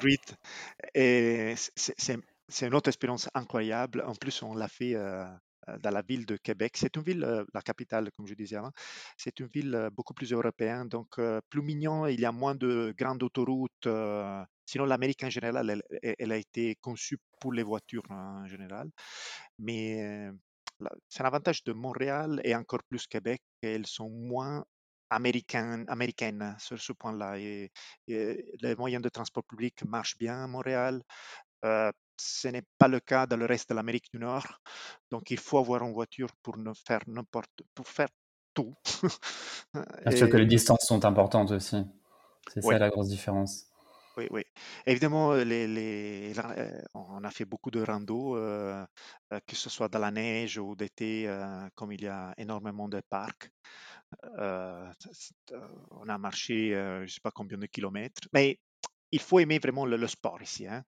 [0.93, 2.17] Et c'est
[2.61, 4.03] une autre expérience incroyable.
[4.05, 5.25] En plus, on l'a fait euh,
[5.79, 6.73] dans la ville de Québec.
[6.77, 8.71] C'est une ville, euh, la capitale, comme je disais avant,
[9.17, 12.07] c'est une ville euh, beaucoup plus européenne, donc plus mignon.
[12.07, 13.87] Il y a moins de grandes autoroutes.
[14.65, 18.89] sinon, l'Amérique en général, elle, a été conçue pour les voitures en général.
[19.59, 20.31] Mais
[21.09, 23.41] c'est un avantage de Montréal et encore plus Québec.
[23.61, 24.65] Elles sont moins
[25.09, 27.37] américaine, américaine sur ce point-là.
[27.39, 27.71] Et,
[28.07, 31.01] les moyens de transport public marchent bien à Montréal.
[31.65, 34.59] Euh, ce n'est pas le cas dans le reste de l'Amérique du Nord.
[35.11, 38.09] Donc, il faut avoir une voiture pour ne faire n'importe, pour faire
[38.53, 38.75] tout.
[40.05, 41.83] Bien sûr que les distances sont importantes aussi.
[42.53, 43.67] C'est ça la grosse différence.
[44.15, 44.43] Oui, oui.
[44.85, 48.85] Évidemment, les, les, euh, on a fait beaucoup de rando, euh,
[49.47, 51.27] que ce soit dans la neige ou d'été,
[51.73, 53.49] comme il y a énormément de parcs.
[54.39, 54.91] Euh,
[55.91, 58.59] on a marché, euh, je ne sais pas combien de kilomètres, mais
[59.13, 60.83] il faut aimer vraiment le, sport ici, hein,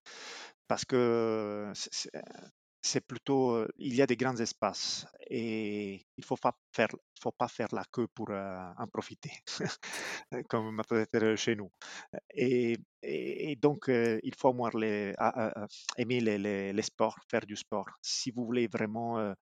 [0.66, 1.72] parce que
[2.82, 6.88] c'est plutôt, il y a des grands espaces et il faut pas faire,
[7.20, 9.32] faut pas faire la queue pour euh, en profiter,
[10.48, 11.70] comme peut-être chez nous.
[12.34, 12.76] Et,
[13.60, 15.14] donc, il faut les,
[15.96, 19.34] aimer les, sports, faire du sport, si vous voulez vraiment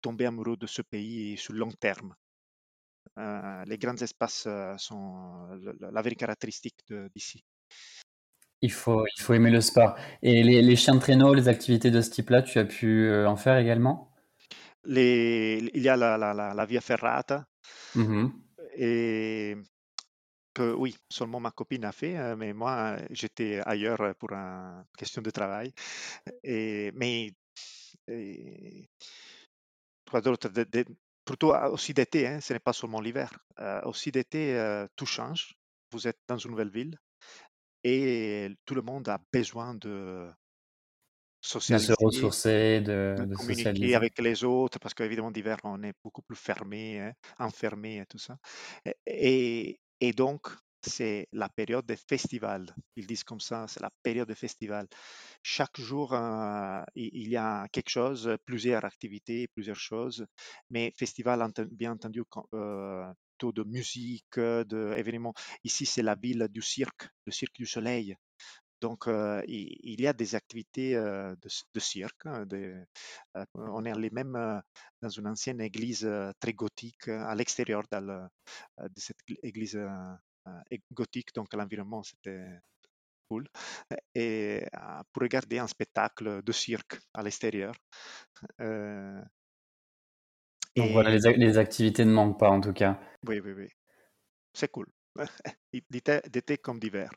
[0.00, 2.14] tomber amoureux de ce pays sur le long terme.
[3.18, 5.48] Euh, les grands espaces euh, sont
[5.80, 6.82] la vraie caractéristique
[7.14, 7.44] d'ici.
[8.62, 9.96] Il faut, il faut aimer le sport.
[10.22, 13.36] Et les, chiens de traîneau, les activités de ce type-là, tu as pu euh, en
[13.36, 14.12] faire également?
[14.84, 17.46] Les, Il y a la, la, la, Via Ferrata.
[17.94, 18.28] Mmh
[18.74, 19.54] et
[20.54, 25.30] que oui, seulement ma copine a fait, mais moi j'étais ailleurs pour une question de
[25.30, 25.74] travail.
[26.42, 27.34] Et, mais
[30.10, 30.48] quoi d'autre?
[31.24, 33.30] Plutôt aussi d'été, hein, ce n'est pas seulement l'hiver.
[33.60, 35.54] Euh, aussi d'été, euh, tout change.
[35.92, 36.98] Vous êtes dans une nouvelle ville
[37.84, 40.28] et tout le monde a besoin de
[41.40, 45.94] socialiser, de se ressourcer, de, de, communiquer avec les autres, parce qu'évidemment d'hiver on est
[46.02, 48.36] beaucoup plus fermé, hein, enfermé et tout ça.
[49.06, 50.48] Et, et donc
[50.84, 52.74] c'est la période des festivals.
[52.96, 54.88] Ils disent comme ça, c'est la période des festivals.
[55.42, 60.26] Chaque jour, euh, il y a quelque chose, plusieurs activités, plusieurs choses,
[60.70, 62.22] mais festival, bien entendu,
[62.54, 63.12] euh,
[63.50, 65.34] de musique, d'événements.
[65.64, 68.14] Ici, c'est la ville du cirque, le cirque du soleil.
[68.80, 72.26] Donc, euh, il, y a des activités de, cirque.
[72.26, 72.44] Hein,
[73.54, 74.62] on est les mêmes
[75.00, 76.08] dans une ancienne église
[76.40, 78.28] très gothique à l'extérieur de
[78.96, 79.78] cette église
[80.48, 80.60] euh,
[80.92, 82.44] gothique, donc l'environnement c'était
[83.28, 83.46] cool.
[84.14, 87.74] Et euh, pour regarder un spectacle de cirque à l'extérieur.
[90.76, 92.98] Donc voilà, les, les, activités ne manquent pas en tout cas.
[93.26, 93.68] Oui, oui, oui.
[94.54, 94.86] C'est cool.
[95.90, 97.10] D'été comme d'hiver.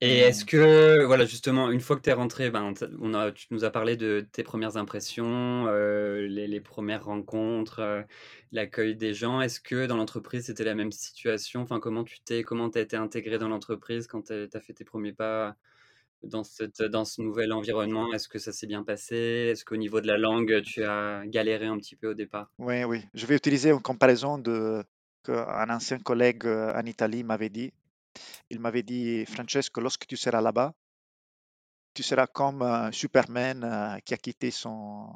[0.00, 3.46] Et est-ce que, voilà, justement, une fois que tu es rentré, ben, on a, tu
[3.50, 8.02] nous as parlé de tes premières impressions, euh, les, premières rencontres, euh,
[8.52, 9.40] l'accueil des gens.
[9.40, 11.62] Est-ce que dans l'entreprise, c'était la même situation?
[11.62, 14.84] Enfin, comment tu t'es, comment as été intégré dans l'entreprise quand tu as fait tes
[14.84, 15.56] premiers pas?
[16.26, 19.16] Dans, cette, dans ce nouvel environnement Est-ce que ça s'est bien passé?
[19.50, 22.50] Est-ce qu'au niveau de la langue, tu as galéré un petit peu au départ?
[22.58, 23.02] Oui, oui.
[23.14, 24.84] Je vais utiliser une comparaison de
[25.24, 27.72] qu'un ancien collègue euh, en Italie m'avait dit
[28.50, 30.72] il m'avait dit, Francesco, lorsque tu seras là-bas,
[31.94, 35.12] tu seras comme un Superman euh, qui a quitté son,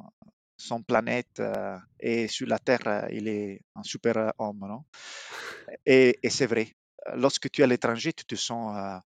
[0.57, 4.59] son planète euh, et sur la Terre, euh, il est un super homme.
[4.61, 4.83] Non?
[5.85, 6.75] Et, c'est vrai.
[7.15, 9.01] Lorsque tu es à l'étranger, tu te sens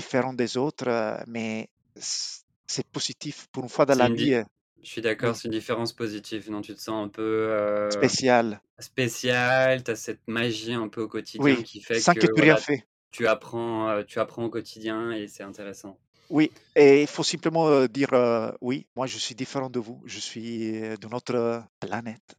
[0.00, 3.46] différent des autres, mais c'est positif.
[3.52, 4.42] Pour une fois dans la vie,
[4.82, 6.50] je suis d'accord, c'est une différence positive.
[6.50, 8.60] Non, tu te sens un peu spécial.
[8.78, 12.86] Spécial, tu as cette magie un peu au quotidien qui fait sans que, tu fait
[13.16, 15.98] tu apprends, euh, tu apprends au quotidien et c'est intéressant.
[16.28, 20.02] Oui, et il faut simplement euh, dire euh, oui, moi je suis différent de vous,
[20.06, 22.36] je suis de notre planète.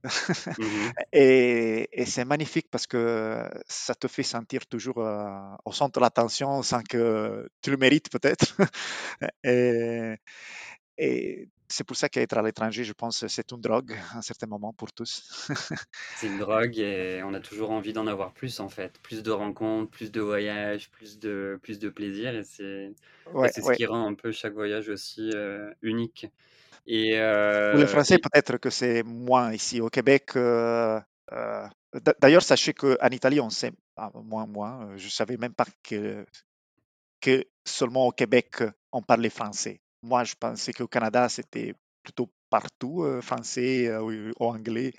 [0.58, 0.64] Mmh
[1.14, 4.98] et, c'est magnifique parce que ça te fait sentir toujours
[5.66, 8.58] au centre de l'attention sans que tu le mérites peut-être.
[9.44, 10.16] et,
[10.98, 14.48] et c'est pour ça qu'être à l'étranger, je pense, c'est une drogue à un certain
[14.48, 15.50] moment pour tous.
[16.16, 18.98] C'est une drogue et on a toujours envie d'en avoir plus en fait.
[19.04, 22.94] Plus de rencontres, plus de voyages, plus de, plus de plaisir et c'est
[23.34, 26.28] Ouais, ce qui rend un peu chaque voyage aussi euh, unique.
[26.88, 29.82] Et, Pour les euh, Français, et- peut-être que c'est moins ici.
[29.82, 31.00] Au Québec, euh,
[32.22, 36.26] d'ailleurs, sachez qu'en Italie, on sait, ah, moins, moi, euh, je savais même pas que,
[37.22, 39.82] que seulement au Québec, on parlait français.
[40.04, 41.74] Moi, je pensais qu'au Canada, c'était
[42.04, 44.94] plutôt partout euh, français euh, ou, ou anglais.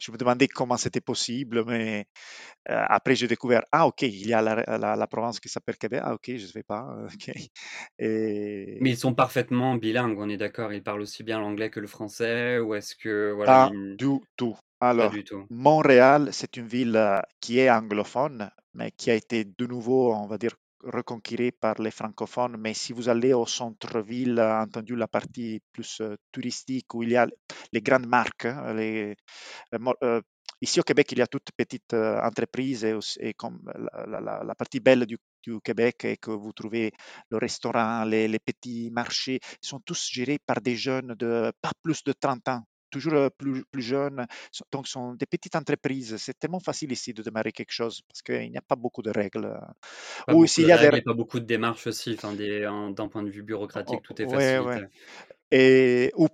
[0.00, 2.06] Je me demandais comment c'était possible, mais
[2.70, 5.78] euh, après, j'ai découvert, ah, ok, il y a la, la, la province qui s'appelle
[5.78, 6.00] Québec.
[6.04, 6.86] Ah, ok, je ne savais pas.
[7.14, 7.32] ok.
[7.98, 10.72] Et mais ils sont parfaitement bilingues, on est d'accord.
[10.72, 14.56] Ils parlent aussi bien l'anglais que le français ou est-ce que voilà, Pas du tout.
[14.80, 15.46] Alors, du tout?
[15.50, 20.38] Montréal, c'est une ville qui est anglophone, mais qui a été de nouveau, on va
[20.38, 20.52] dire,
[20.84, 22.56] reconquérée par les francophones.
[22.58, 27.16] Mais si vous allez au centre-ville, entendu la partie plus euh, touristique où il y
[27.16, 27.26] a
[27.72, 29.14] les grandes marques, hein, euh,
[30.02, 30.20] euh,
[30.60, 32.84] ici au Québec, il y a toutes petites entreprises
[33.20, 33.60] et, comme
[34.06, 36.92] la, partie belle du, du Québec est que vous trouvez
[37.30, 41.72] le restaurant, les, les petits marchés, ils sont tous gérés par des jeunes de pas
[41.82, 44.26] plus de 30 ans toujours plus, plus jeunes.
[44.52, 46.16] So- Donc, ce sont des petites entreprises.
[46.18, 49.10] C'est tellement facile ici de démarrer quelque chose parce qu'il n'y a pas beaucoup de
[49.10, 49.58] règles.
[50.26, 52.14] Pas Ou s'il y a règles pas beaucoup de démarches aussi.
[52.14, 54.64] Enfin, d'un point de vue bureaucratique, oh, tout est ouais, ouais.
[54.64, 54.96] facilité.
[55.50, 56.28] Et où,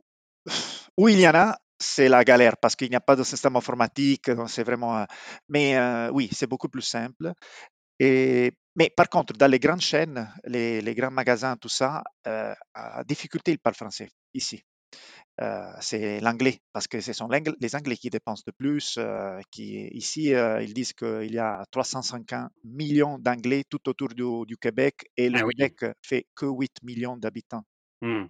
[0.96, 3.56] où il y en a, c'est la galère parce qu'il n'y a pas de système
[3.56, 4.30] informatique.
[4.48, 4.98] C'est vraiment...
[4.98, 5.04] euh,
[5.48, 7.32] Mais euh, oui, c'est beaucoup plus simple.
[7.98, 12.54] Et, mais par contre, dans les grandes chaînes, les, les grands magasins, tout ça, euh,
[12.74, 14.62] à difficulté, ils parlent français ici.
[15.42, 18.96] Euh, c'est l'anglais, parce que ce sont les Anglais qui dépensent de plus.
[18.98, 24.24] euh, qui, ici, euh, ils disent qu'il y a 350 millions d'Anglais tout autour du,
[24.46, 25.54] du Québec et le Ah oui.
[25.58, 27.64] Québec fait que 8 millions d'habitants.
[28.00, 28.26] Hmm.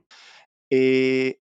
[0.70, 1.40] Et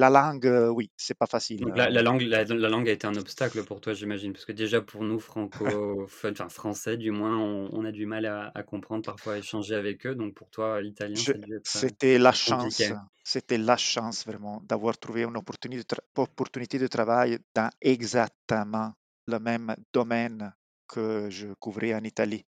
[0.00, 1.60] la langue, euh, oui, c'est pas facile.
[1.60, 4.32] Donc la, la euh, langue, la, la langue a été un obstacle pour toi, j'imagine,
[4.32, 8.26] parce que déjà pour nous francophones, enfin français du moins, on, on a du mal
[8.26, 10.14] à, à comprendre, parfois à échanger avec eux.
[10.16, 12.82] Donc pour toi, l'italien, euh, C'était la chance,
[13.22, 18.92] c'était la chance vraiment d'avoir trouvé une opportunité de, tra- opportunité de travail dans exactement
[19.26, 20.52] le même domaine
[20.88, 22.44] que je couvrais en Italie.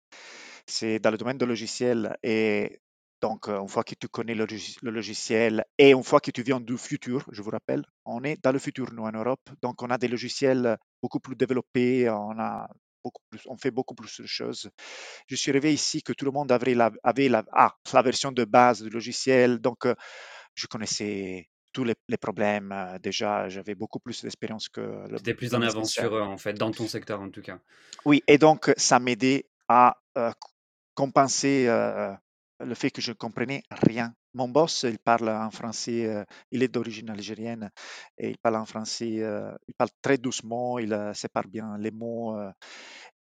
[0.65, 2.79] C'est dans le domaine de logiciel et
[3.21, 4.47] donc euh, une fois que tu connais le,
[4.83, 8.51] logiciel et une fois que tu viens du futur, je vous rappelle, on est dans
[8.51, 12.67] le futur nous en Europe, donc on a des logiciels beaucoup plus développés, on a
[13.03, 14.69] beaucoup plus, on fait beaucoup plus de choses.
[15.27, 18.31] Je suis arrivé ici que tout le monde avait la, avait la, ah, la version
[18.31, 19.95] de base du logiciel, donc euh,
[20.55, 25.21] je connaissais tous les, les problèmes euh, déjà, j'avais beaucoup plus d'expérience que le, Tu
[25.21, 27.59] étais plus en avance sur eux, en fait, dans ton secteur en tout cas.
[28.05, 30.31] Oui, et donc ça m'aidait à euh,
[30.95, 32.11] compenser euh,
[32.59, 34.13] le fait que je ne comprenais rien.
[34.33, 37.71] Mon boss, il parle en français, euh, il est d'origine algérienne
[38.17, 41.91] et il parle en français, euh, il parle très doucement, il euh, sépare bien les
[41.91, 42.37] mots.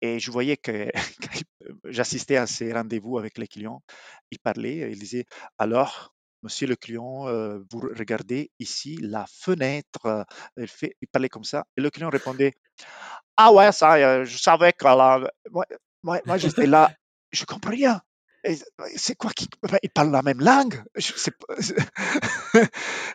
[0.00, 0.88] et je voyais que
[1.84, 3.82] j'assistais à ces rendez-vous avec les clients,
[4.30, 5.26] il parlait, il disait,
[5.58, 7.24] alors, monsieur le client,
[7.70, 10.26] vous regardez ici la fenêtre.
[10.58, 11.64] Il, parlait comme ça.
[11.76, 12.52] Et le client répondait,
[13.36, 15.20] ah ouais, ça, je savais que là,
[15.50, 15.64] moi,
[16.02, 16.90] moi, moi, j'étais là,
[17.32, 18.02] je comprends rien.
[18.46, 18.56] Et
[18.96, 19.46] C'est quoi qui.
[19.64, 20.82] enfin, Ils parlent la même langue?
[20.96, 21.54] Je sais pas.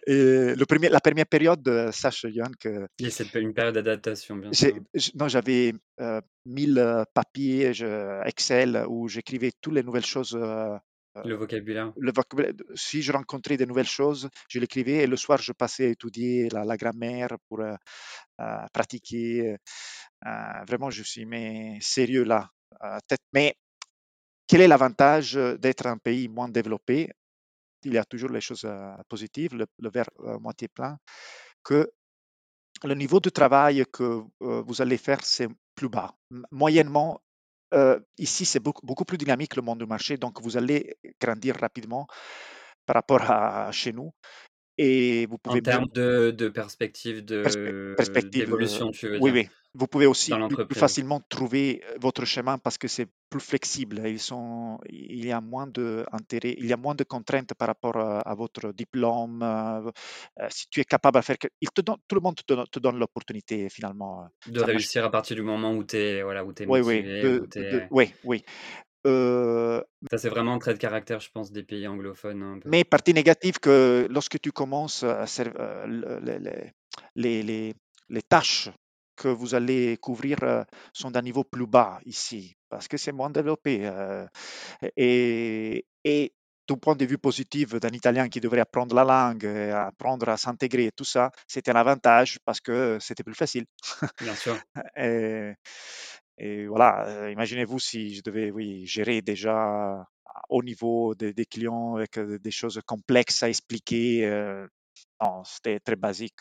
[0.07, 4.51] Et le premier, la première période, euh, sache, Yann, que c'est une période d'adaptation, bien
[4.53, 4.73] sûr.
[5.15, 10.35] non, j'avais euh, mille euh, papiers je- Excel où j'écrivais toutes les nouvelles choses.
[10.35, 10.77] euh,
[11.25, 11.91] Le vocabulaire.
[11.97, 15.85] le vocabulaire- si je rencontrais de nouvelles choses, je l'écrivais et le soir, je passais
[15.85, 17.75] à étudier la, la grammaire pour euh,
[18.41, 19.57] euh, pratiquer.
[20.25, 22.49] Euh, vraiment, je suis mais sérieux là.
[22.83, 23.55] euh, tête- Mais
[24.49, 27.11] quel est l'avantage euh, d'être un pays moins développé?
[27.83, 30.97] Il y a toujours les choses euh, positives, le, verre euh, moitié plein,
[31.63, 31.91] que
[32.83, 36.15] le niveau de travail que vous allez faire, c'est plus bas.
[36.49, 37.19] Moyennement,
[38.17, 42.07] ici, c'est beaucoup, beaucoup plus dynamique le monde du marché, donc vous allez grandir rapidement
[42.85, 44.13] par rapport à chez nous
[44.79, 48.41] et vous En pouvez mieux termes de, de perspective perspe- de perspective.
[48.41, 49.49] euh, d'évolution, tu veux oui, dire, oui.
[49.75, 54.01] Vous pouvez aussi plus, facilement trouver euh, votre chemin parce que c'est plus flexible.
[54.05, 57.67] Ils sont, il y a moins de intérêt, il y a moins de contraintes par
[57.67, 59.43] rapport à, à votre diplôme.
[59.43, 59.91] euh,
[60.49, 62.79] si tu es capable de faire, il te donne, tout le monde te donne, te
[62.79, 64.27] donne l'opportunité finalement.
[64.47, 64.73] De Ça marche.
[64.73, 67.39] réussir à partir du moment où tu es, voilà, où t'es Oui, oui, motivé, de,
[67.39, 67.87] où de- t'es...
[67.91, 68.43] oui, oui.
[69.07, 69.81] Euh,
[70.11, 73.59] Ça, c'est vraiment un trait de caractère, je pense, des pays anglophones mais partie négative
[73.59, 76.69] que lorsque tu commences à euh, le- le- le-
[77.15, 77.75] les, les,
[78.09, 78.69] les tâches
[79.15, 83.29] que vous allez couvrir euh, sont d'un niveau plus bas ici parce que c'est moins
[83.29, 83.81] développé.
[83.83, 84.25] euh,
[84.95, 86.33] et, et
[86.65, 90.37] ton point de vue positif d'un Italien qui devrait apprendre la langue, et apprendre à
[90.37, 93.65] s'intégrer et tout ça, c'était un avantage parce que c'était plus facile.
[94.21, 94.55] Bien sûr.
[94.95, 95.53] et,
[96.39, 98.51] et voilà, euh, imaginez-vous si je devais
[98.85, 100.05] gérer déjà
[100.49, 104.25] au niveau des, des clients avec euh, des choses complexes à expliquer.
[104.25, 104.67] euh,
[105.21, 106.39] non, c'était très basique.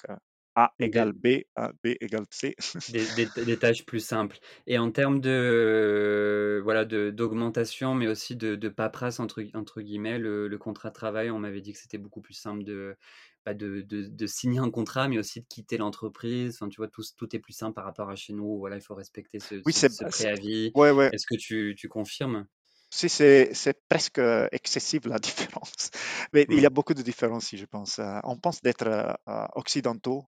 [0.63, 2.55] A Des, égale B, A, B égale C.
[2.89, 4.39] des, des- des tâches plus simples.
[4.67, 10.19] Et en termes de, voilà, de, d'augmentation, mais aussi de, de paperasse, entre, entre guillemets,
[10.19, 12.97] le, le contrat de travail, on m'avait dit que c'était beaucoup plus simple de,
[13.45, 16.55] bah, de, de, de signer un contrat, mais aussi de quitter l'entreprise.
[16.57, 18.59] Enfin, tu vois, tout, tout est plus simple par rapport à chez nous.
[18.59, 20.75] Voilà, il faut respecter ce, Oui, ce, c'est, ce préavis.
[20.75, 21.13] ouais, ouais.
[21.13, 22.47] Est-ce que tu, tu confirmes?
[22.91, 23.53] Si c'est
[23.89, 25.19] presque euh, excessif la
[25.59, 25.91] différence,
[26.33, 27.99] mais il y a beaucoup de différences, je pense.
[27.99, 30.25] Euh, On pense d'être euh, occidentaux,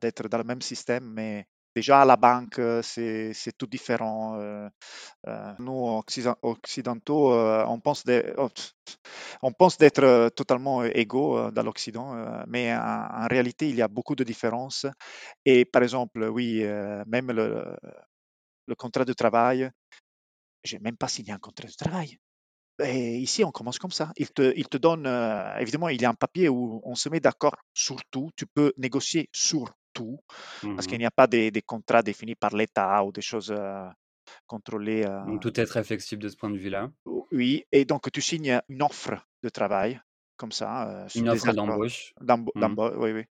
[0.00, 1.46] d'être dans le même système, mais
[1.76, 4.36] déjà à la banque, c'est tout différent.
[5.58, 8.50] Nous, occiden- occidentaux, on pense de- oh,
[9.42, 14.24] on pense d'être totalement égaux dans l'Occident, mais en, réalité, il y a beaucoup de
[14.24, 14.86] différences.
[15.44, 16.62] Et par exemple, oui,
[17.06, 17.64] même le,
[18.66, 19.70] le contrat de travail,
[20.64, 22.18] j'ai même pas signé un contrat de travail.
[22.84, 24.12] Et ici, on commence comme ça.
[24.16, 27.08] Il te, il te donne, euh, évidemment, il y a un papier où on se
[27.10, 28.30] met d'accord sur tout.
[28.36, 30.18] Tu peux négocier sur tout,
[30.74, 31.02] parce qu'il Mhm.
[31.02, 33.84] n'y a pas des, des contrats définis par l'État ou des choses euh,
[34.46, 35.04] contrôlées.
[35.04, 36.90] euh, Donc, tout est très flexible de ce point de vue-là.
[37.32, 40.00] oui, et donc tu signes une offre de travail,
[40.36, 42.14] comme ça, Une offre d'embauche.
[42.20, 42.52] d'embo-
[42.96, 43.24] oui, oui.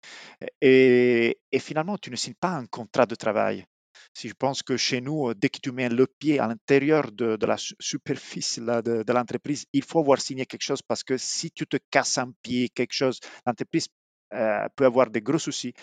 [0.60, 3.66] Et, et finalement, tu ne signes pas un contrat de travail.
[4.12, 7.12] Si je pense que chez nous, euh, dès que tu mets le pied à l'intérieur
[7.12, 11.50] de, la su- superficie de, l'entreprise, il faut avoir signé quelque chose parce que si
[11.50, 13.88] tu te casses un pied, quelque chose, l'entreprise
[14.34, 15.74] euh, peut avoir des gros soucis.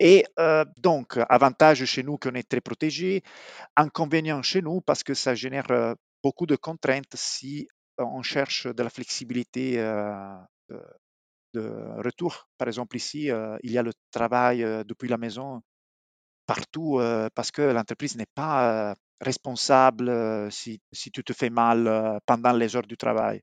[0.00, 3.22] Et euh, donc, avantage chez nous qu'on est très protégé,
[3.76, 8.90] inconvénient chez nous parce que ça génère beaucoup de contraintes si on cherche de la
[8.90, 9.76] flexibilité
[11.54, 11.62] de,
[12.04, 12.48] retour.
[12.58, 13.30] Par exemple, ici,
[13.64, 15.62] il y a le travail depuis la maison
[16.52, 18.56] partout euh, parce que l'entreprise n'est pas
[18.90, 21.78] euh, responsable euh, si, si tu te fais mal
[22.26, 23.40] pendant les heures du travail.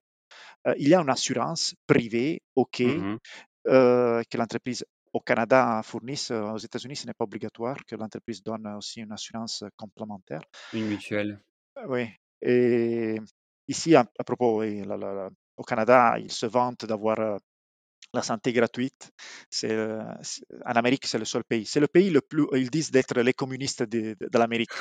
[0.77, 2.81] Il y a une assurance privée, OK,
[3.67, 4.83] euh, que l'entreprise
[5.13, 6.31] au Canada fournisse.
[6.31, 10.41] Euh, Aux États-Unis, ce n'est pas obligatoire que l'entreprise donne aussi une assurance complémentaire.
[10.73, 11.39] Une mutuelle.
[11.87, 12.05] Oui.
[12.41, 13.19] Et
[13.67, 17.17] ici, à, à propos, oui, la- la- la- au Canada, ils se vantent d'avoir
[18.15, 19.11] la santé gratuite.
[19.49, 21.65] C'est, euh, c'est- en Amérique, c'est le seul pays.
[21.65, 24.71] C'est le pays le plus, ils disent d'être les communistes de, de- de l'Amérique.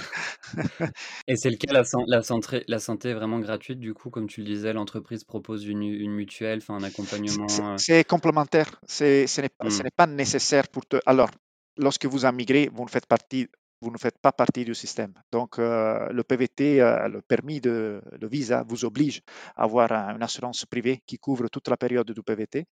[1.28, 4.26] Et c'est le cas, la, la, santé, la santé est vraiment gratuite, du coup, comme
[4.28, 7.46] tu le disais, l'entreprise propose une, une mutuelle, enfin un accompagnement.
[7.60, 8.80] euh, C'est complémentaire.
[8.86, 9.84] C'est- Ce n'est pas, ce hmm.
[9.84, 10.96] n'est pas nécessaire pour te.
[11.06, 11.30] Alors,
[11.76, 13.48] lorsque vous immigrez, vous ne faites partie.
[13.84, 15.12] Vous ne faites pas partie du système.
[15.36, 19.18] Donc, euh, le PVT, euh, le permis de le visa, vous oblige
[19.56, 22.66] à avoir un- une assurance privée qui couvre toute la période du PVT.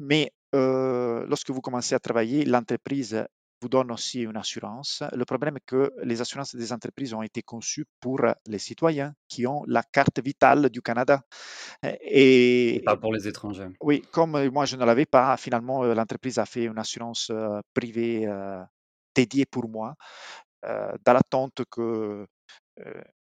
[0.00, 3.24] Mais euh, lorsque vous commencez à travailler, l'entreprise
[3.60, 5.02] vous donne aussi une assurance.
[5.20, 9.46] Le problème est que les assurances des entreprises ont été conçues pour les citoyens qui
[9.46, 11.22] ont la carte vitale du Canada.
[12.02, 13.68] Et Et, pas pour les étrangers.
[13.82, 17.30] oui, comme moi je ne l'avais pas, finalement l'entreprise a fait une assurance
[17.74, 18.26] privée
[19.14, 19.94] dédiée pour moi,
[20.62, 22.26] dans l'attente que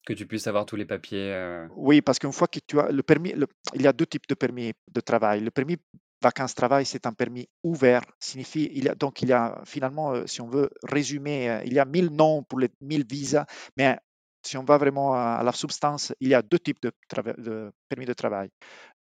[0.05, 1.33] Que tu puisses avoir tous les papiers.
[1.33, 4.05] euh, oui, parce qu'une fois que tu as le permis, le- il y a deux
[4.05, 5.41] types de permis de travail.
[5.41, 5.77] Le permis
[6.23, 10.25] vacances-travail, c'est un permis ouvert, signifie il y a, donc il y a finalement, euh,
[10.25, 13.45] si on veut résumer, euh, il y a 1000 noms pour les 1000 visas,
[13.77, 13.97] mais
[14.43, 16.91] si on va vraiment à, à la substance, il y a deux types de
[17.89, 18.49] permis de travail.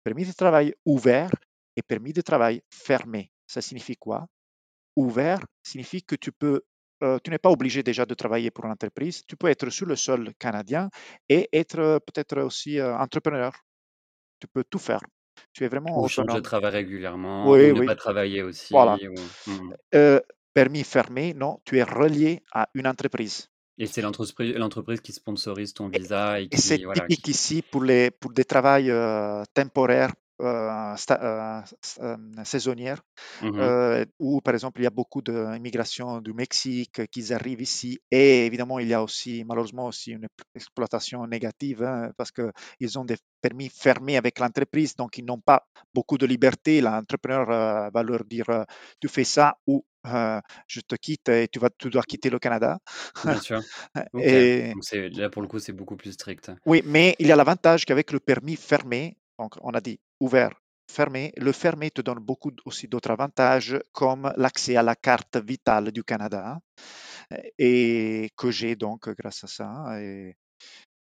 [0.03, 1.29] Permis de travail ouvert
[1.75, 3.29] et permis de travail fermé.
[3.45, 4.25] Ça signifie quoi?
[4.95, 6.61] Ouvert signifie que tu peux,
[7.02, 9.24] euh, tu n'es pas obligé déjà de travailler pour une entreprise.
[9.28, 10.89] Tu peux être sur le sol canadien
[11.30, 13.52] et être euh, peut-être aussi euh, entrepreneur.
[14.39, 15.02] Tu peux tout faire.
[15.54, 18.41] Tu es vraiment Ou changer de travail régulièrement, ou Oui, ne oui, pas travailler
[18.72, 18.98] voilà.
[18.98, 19.08] aussi.
[19.08, 19.16] ou-
[19.50, 19.74] Hmm.
[19.96, 20.20] Euh,
[20.54, 23.50] permis fermé, non, tu es relié à une entreprise.
[23.80, 27.32] Et c'est l'entreprise qui sponsorise ton Et, visa et et c'est qui, voilà, typique qui...
[27.32, 28.91] ici pour, les, pour des travails
[29.54, 31.61] temporaires, sta- euh,
[32.03, 33.01] euh, saisonnières.
[33.43, 37.99] Euh, où, par exemple, il y a beaucoup d'immigration du Mexique qui arrivent ici.
[38.11, 43.05] Et évidemment, il y a aussi, malheureusement, aussi une exploitation négative hein, parce qu'ils ont
[43.05, 46.81] des permis fermés avec l'entreprise, donc ils n'ont pas beaucoup de liberté.
[46.81, 48.63] L'entrepreneur euh, va leur dire euh,
[48.99, 52.39] tu fais ça ou euh, je te quitte et tu, vas, tu dois quitter le
[52.39, 52.77] Canada.
[53.25, 53.61] Bien sûr.
[54.19, 56.51] Et, Donc là pour le coup c'est beaucoup plus strict.
[56.65, 60.53] oui, mais il y a l'avantage qu'avec le permis fermé, donc on a dit ouvert,
[60.89, 65.91] fermé, le fermé te donne beaucoup aussi d'autres avantages comme l'accès à la carte vitale
[65.91, 66.59] du Canada
[67.34, 69.99] euh, et que j'ai donc grâce à ça.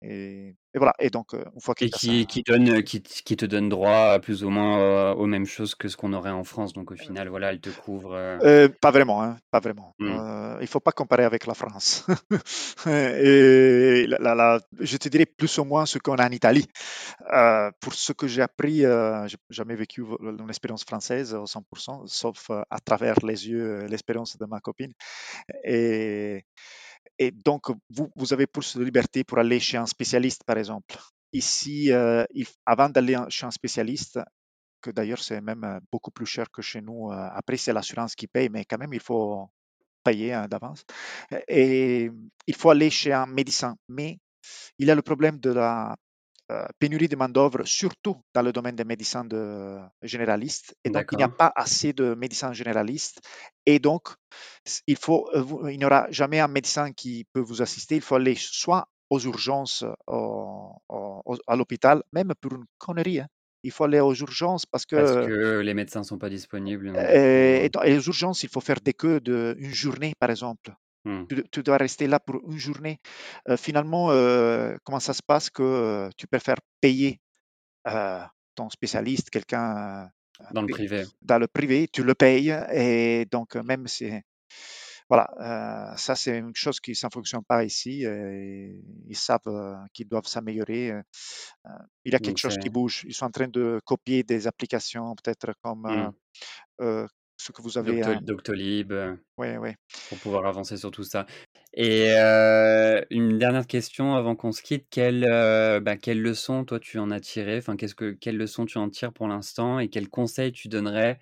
[0.03, 0.93] Et, voilà.
[0.99, 4.49] Et donc, une fois et qui, qui, donne, qui, qui, te donne droit plus ou
[4.49, 6.73] moins aux mêmes choses que ce qu'on aurait en France.
[6.73, 8.39] Donc au final, voilà, elle te couvre.
[8.81, 9.93] pas vraiment, hein, pas vraiment.
[9.99, 10.59] Mmh.
[10.61, 12.05] il faut pas comparer avec la France.
[12.87, 14.07] et
[14.79, 16.67] je te dirais plus ou moins ce qu'on a en Italie.
[17.79, 22.79] pour ce que j'ai appris, j'ai jamais vécu une expérience française au 100%, sauf à
[22.79, 24.93] travers les yeux, l'expérience de ma copine.
[25.63, 26.45] Et
[27.21, 30.95] et donc, vous, avez plus de liberté pour aller chez un spécialiste, par exemple.
[31.33, 32.25] Ici, euh,
[32.65, 34.19] avant d'aller chez un spécialiste,
[34.81, 38.15] que d'ailleurs c'est même euh, beaucoup plus cher que chez nous, euh, après c'est l'assurance
[38.15, 39.47] qui paye, mais quand même il faut
[40.03, 40.83] payer hein, d'avance.
[41.47, 42.09] Et
[42.47, 43.75] il faut aller chez un médecin.
[43.87, 44.17] Mais
[44.79, 45.95] il y a le problème de la
[46.79, 50.75] pénurie de main-d'œuvre, surtout dans le domaine des médecins de, généralistes.
[50.83, 53.21] Et donc, il n'y a pas assez de médecins généralistes.
[53.65, 54.09] Et donc,
[54.87, 57.95] il faut, euh, il n'y aura jamais un médecin qui peut vous assister.
[57.95, 63.19] Il faut aller soit aux urgences à l'hôpital, même pour une connerie.
[63.19, 63.27] Hein.
[63.63, 66.95] Il faut aller aux urgences parce que, parce que les médecins ne sont pas disponibles.
[66.97, 70.71] Et, et, les urgences, il faut faire des queues d'une journée, par exemple.
[71.03, 71.25] Mmh.
[71.51, 72.99] Tu, dois rester là pour une journée.
[73.57, 74.07] finalement,
[74.83, 77.19] comment ça se passe que tu préfères payer
[78.55, 80.09] ton spécialiste, quelqu'un
[80.53, 81.03] dans le privé.
[81.21, 84.11] Dans le privé, tu le payes et donc même si
[85.09, 88.03] voilà, ça c'est une chose qui ne fonctionne pas ici.
[88.03, 90.93] ils savent qu'ils doivent s'améliorer.
[92.05, 93.03] il y a quelque chose qui bouge.
[93.07, 96.13] Ils sont en train de copier des applications, peut-être comme
[96.79, 97.07] mmh
[97.41, 98.01] ce que vous avez.
[98.21, 98.93] Doctolib.
[99.37, 99.71] Oui, oui.
[100.09, 101.25] Pour pouvoir avancer sur tout ça.
[101.73, 104.87] Et euh, une dernière question avant qu'on se quitte.
[104.89, 107.57] Quelle, euh, bah, quelle leçon, toi, tu en as tiré?
[107.57, 111.19] Enfin, qu'est-ce que, Quelle leçon tu en tires pour l'instant et quels conseils tu donnerais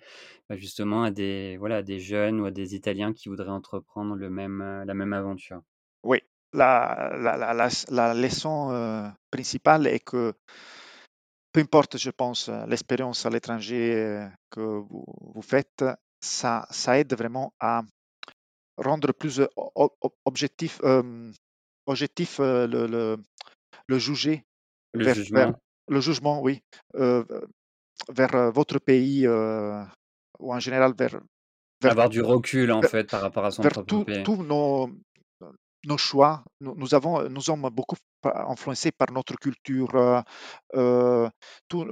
[0.48, 4.28] bah, justement à des, voilà, des jeunes ou à des Italiens qui voudraient entreprendre le
[4.28, 5.62] même, euh, la même aventure?
[6.02, 6.18] Oui,
[6.52, 10.34] la, la, la, la leçon principale est que
[11.52, 15.04] peu importe, je pense, l'expérience à l'étranger que vous,
[15.34, 15.84] vous faites,
[16.20, 17.82] ça, ça aide vraiment à
[18.76, 19.40] rendre plus
[20.24, 20.80] objectif,
[21.86, 23.16] objectif le, le,
[23.86, 24.44] le, juger.
[24.94, 25.54] Le jugement.
[25.88, 26.62] le jugement, oui.
[26.94, 31.20] vers votre pays ou en général vers,
[31.82, 34.22] Avoir du recul en fait par rapport à son propre pays.
[34.22, 34.90] Tous nos,
[35.86, 40.22] nos choix, nous, nous, avons, nous sommes beaucoup influencés par notre culture,
[41.68, 41.86] tout,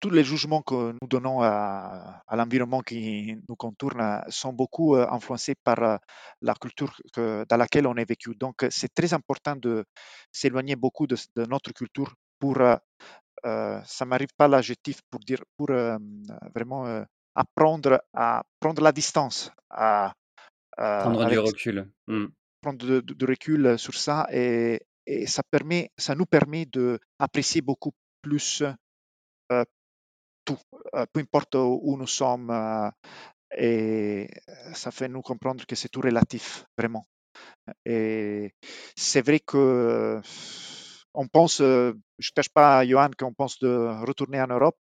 [0.00, 5.54] tous les jugements que nous donnons à, l'environnement qui nous contourne sont beaucoup euh, influencés
[5.62, 5.96] par euh,
[6.40, 8.34] la culture dans laquelle on est vécu.
[8.36, 9.84] Donc, c'est très important de
[10.30, 11.16] s'éloigner beaucoup de,
[11.48, 15.68] notre culture pour, euh, ça m'arrive pas l'adjectif pour dire, pour
[16.54, 20.12] vraiment apprendre à prendre la distance, à
[20.76, 22.26] prendre du recul, mmh.
[22.60, 27.92] prendre du recul sur ça et, et, ça permet, ça nous permet de apprécier beaucoup
[28.22, 28.62] plus
[31.12, 32.50] peu importe où nous sommes,
[33.56, 34.28] et
[34.74, 37.04] ça fait nous comprendre que c'est tout relatif, vraiment.
[37.84, 38.52] Et
[38.96, 40.20] c'est vrai que
[41.14, 44.78] on pense, je ne cache pas, Johan, qu'on pense de retourner en Europe.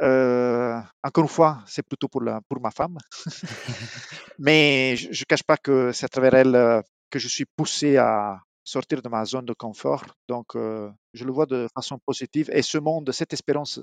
[0.00, 2.98] encore une fois, c'est plutôt pour, la, pour ma femme.
[4.38, 8.40] Mais je ne cache pas que c'est à travers elle que je suis poussé à
[8.64, 10.04] sortir de ma zone de confort.
[10.28, 12.50] Donc, je le vois de façon positive.
[12.52, 13.80] Et ce monde, cette espérance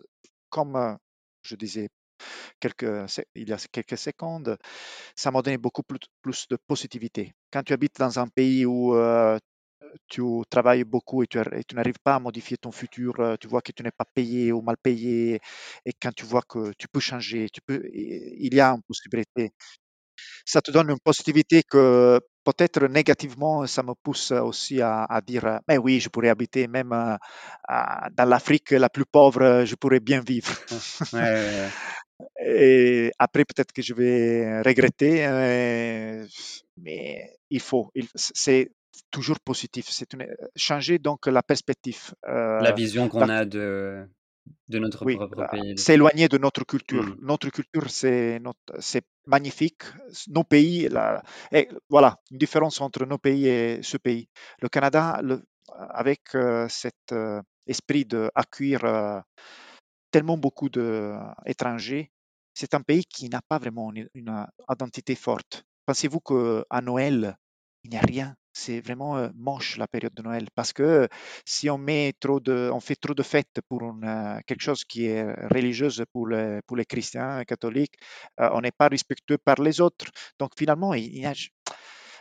[0.50, 0.98] comme
[1.44, 1.90] je disais
[2.60, 2.86] quelques,
[3.36, 4.58] il y a quelques secondes,
[5.16, 7.34] ça m'a donné beaucoup plus, de positivité.
[7.52, 8.96] Quand tu habites dans un pays où
[10.08, 13.72] tu travailles beaucoup et tu, tu n'arrives pas à modifier ton futur, tu vois que
[13.72, 15.40] tu n'es pas payé ou mal payé,
[15.86, 19.52] et quand tu vois que tu peux changer, tu peux, il y a une possibilité.
[20.46, 25.78] Ça te donne une positivité que peut-être négativement, ça me pousse aussi à, dire, mais
[25.78, 30.52] oui, je pourrais habiter même dans l'Afrique la plus pauvre, je pourrais bien vivre.
[32.44, 36.26] Et après, peut-être que je vais regretter, euh,
[36.78, 38.72] mais il faut, c'est
[39.12, 39.88] toujours positif.
[39.90, 40.10] C'est
[40.56, 42.14] changer donc la perspective.
[42.24, 44.06] la euh, vision qu'on a de,
[44.68, 45.78] de notre propre pays.
[45.78, 47.04] S'éloigner de notre culture.
[47.04, 47.18] Mmh.
[47.22, 48.42] Notre culture, c'est
[49.26, 49.84] magnifique.
[50.28, 54.30] Nos pays, la, et voilà, une différence entre nos pays et ce pays.
[54.62, 55.44] Le Canada, le,
[55.90, 59.20] avec euh, cet euh, esprit d'accueillir euh,
[60.12, 62.12] tellement beaucoup d'étrangers,
[62.54, 65.64] c'est un pays qui n'a pas vraiment une, une identité forte.
[65.86, 67.38] Pensez-vous qu'à Noël,
[67.84, 68.36] il n'y a rien?
[68.54, 71.08] C'est vraiment moche la période de Noël parce que
[71.46, 75.06] si on met trop de, on fait trop de fêtes pour une, quelque chose qui
[75.06, 77.96] est religieuse pour, les, pour les chrétiens catholiques,
[78.38, 80.06] on n'est pas respectueux par les autres.
[80.40, 81.34] Donc finalement, il, y a,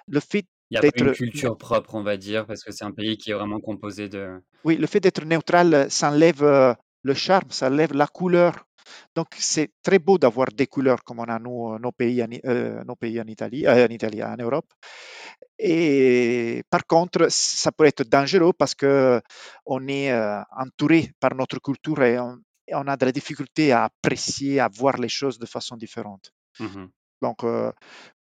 [0.07, 2.85] le fait Il y a pas une culture propre, on va dire, parce que c'est
[2.85, 4.41] un pays qui est vraiment composé de...
[4.65, 6.43] Oui, le fait d'être neutral, ça enlève
[7.03, 8.68] le charme, ça enlève la couleur.
[9.15, 12.25] Donc, c'est très beau d'avoir des couleurs comme on a nous, nos, pays,
[12.87, 14.67] nos pays en Italie, en Italie, en Europe.
[15.59, 19.21] Et par contre, ça peut être dangereux parce que
[19.67, 20.13] on est
[20.57, 22.39] entouré par notre culture et on,
[22.73, 26.33] on, a de la difficulté à apprécier, à voir les choses de façon différente.
[26.61, 26.87] Mmh
[27.23, 27.39] Donc,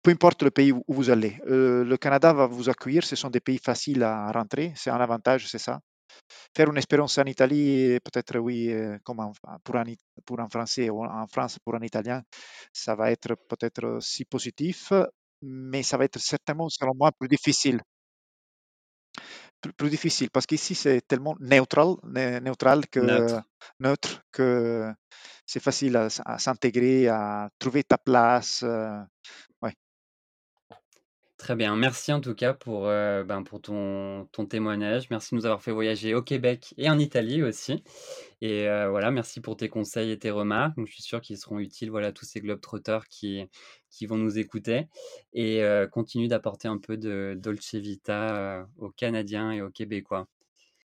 [0.03, 3.05] peu importe le pays où vous allez, le Canada va vous accueillir.
[3.05, 4.73] Ce sont des pays faciles à rentrer.
[4.77, 5.81] C'est un avantage, c'est ça.
[6.55, 8.73] Faire une expérience en Italie, peut-être oui,
[9.05, 9.33] comme
[9.65, 9.85] pour, un,
[10.25, 12.23] pour un Français ou en France pour un Italien,
[12.73, 14.93] ça va être peut-être si positif,
[15.43, 17.81] mais ça va être certainement, selon moi, plus difficile.
[19.77, 23.41] Plus, difficile parce qu'ici c'est tellement neutral, neutral que
[23.81, 24.93] neutre, que
[25.47, 28.65] c'est facile à, s'intégrer, à trouver ta place.
[31.49, 35.09] Très bien, merci en tout cas pour, euh, ben, pour ton, ton témoignage.
[35.09, 37.83] Merci de nous avoir fait voyager au Québec et en Italie aussi.
[38.43, 40.75] Et euh, voilà, merci pour tes conseils et tes remarques.
[40.77, 43.47] je suis sûr qu'ils seront utiles voilà, à tous ces globetrotters qui,
[43.89, 44.89] qui vont nous écouter.
[45.33, 50.29] Et euh, continue d'apporter un peu de Dolce Vita aux Canadiens et aux Québécois.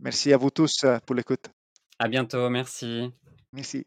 [0.01, 1.51] Merci à vous tous pour l'écoute.
[1.99, 3.11] À bientôt, merci.
[3.53, 3.87] Merci.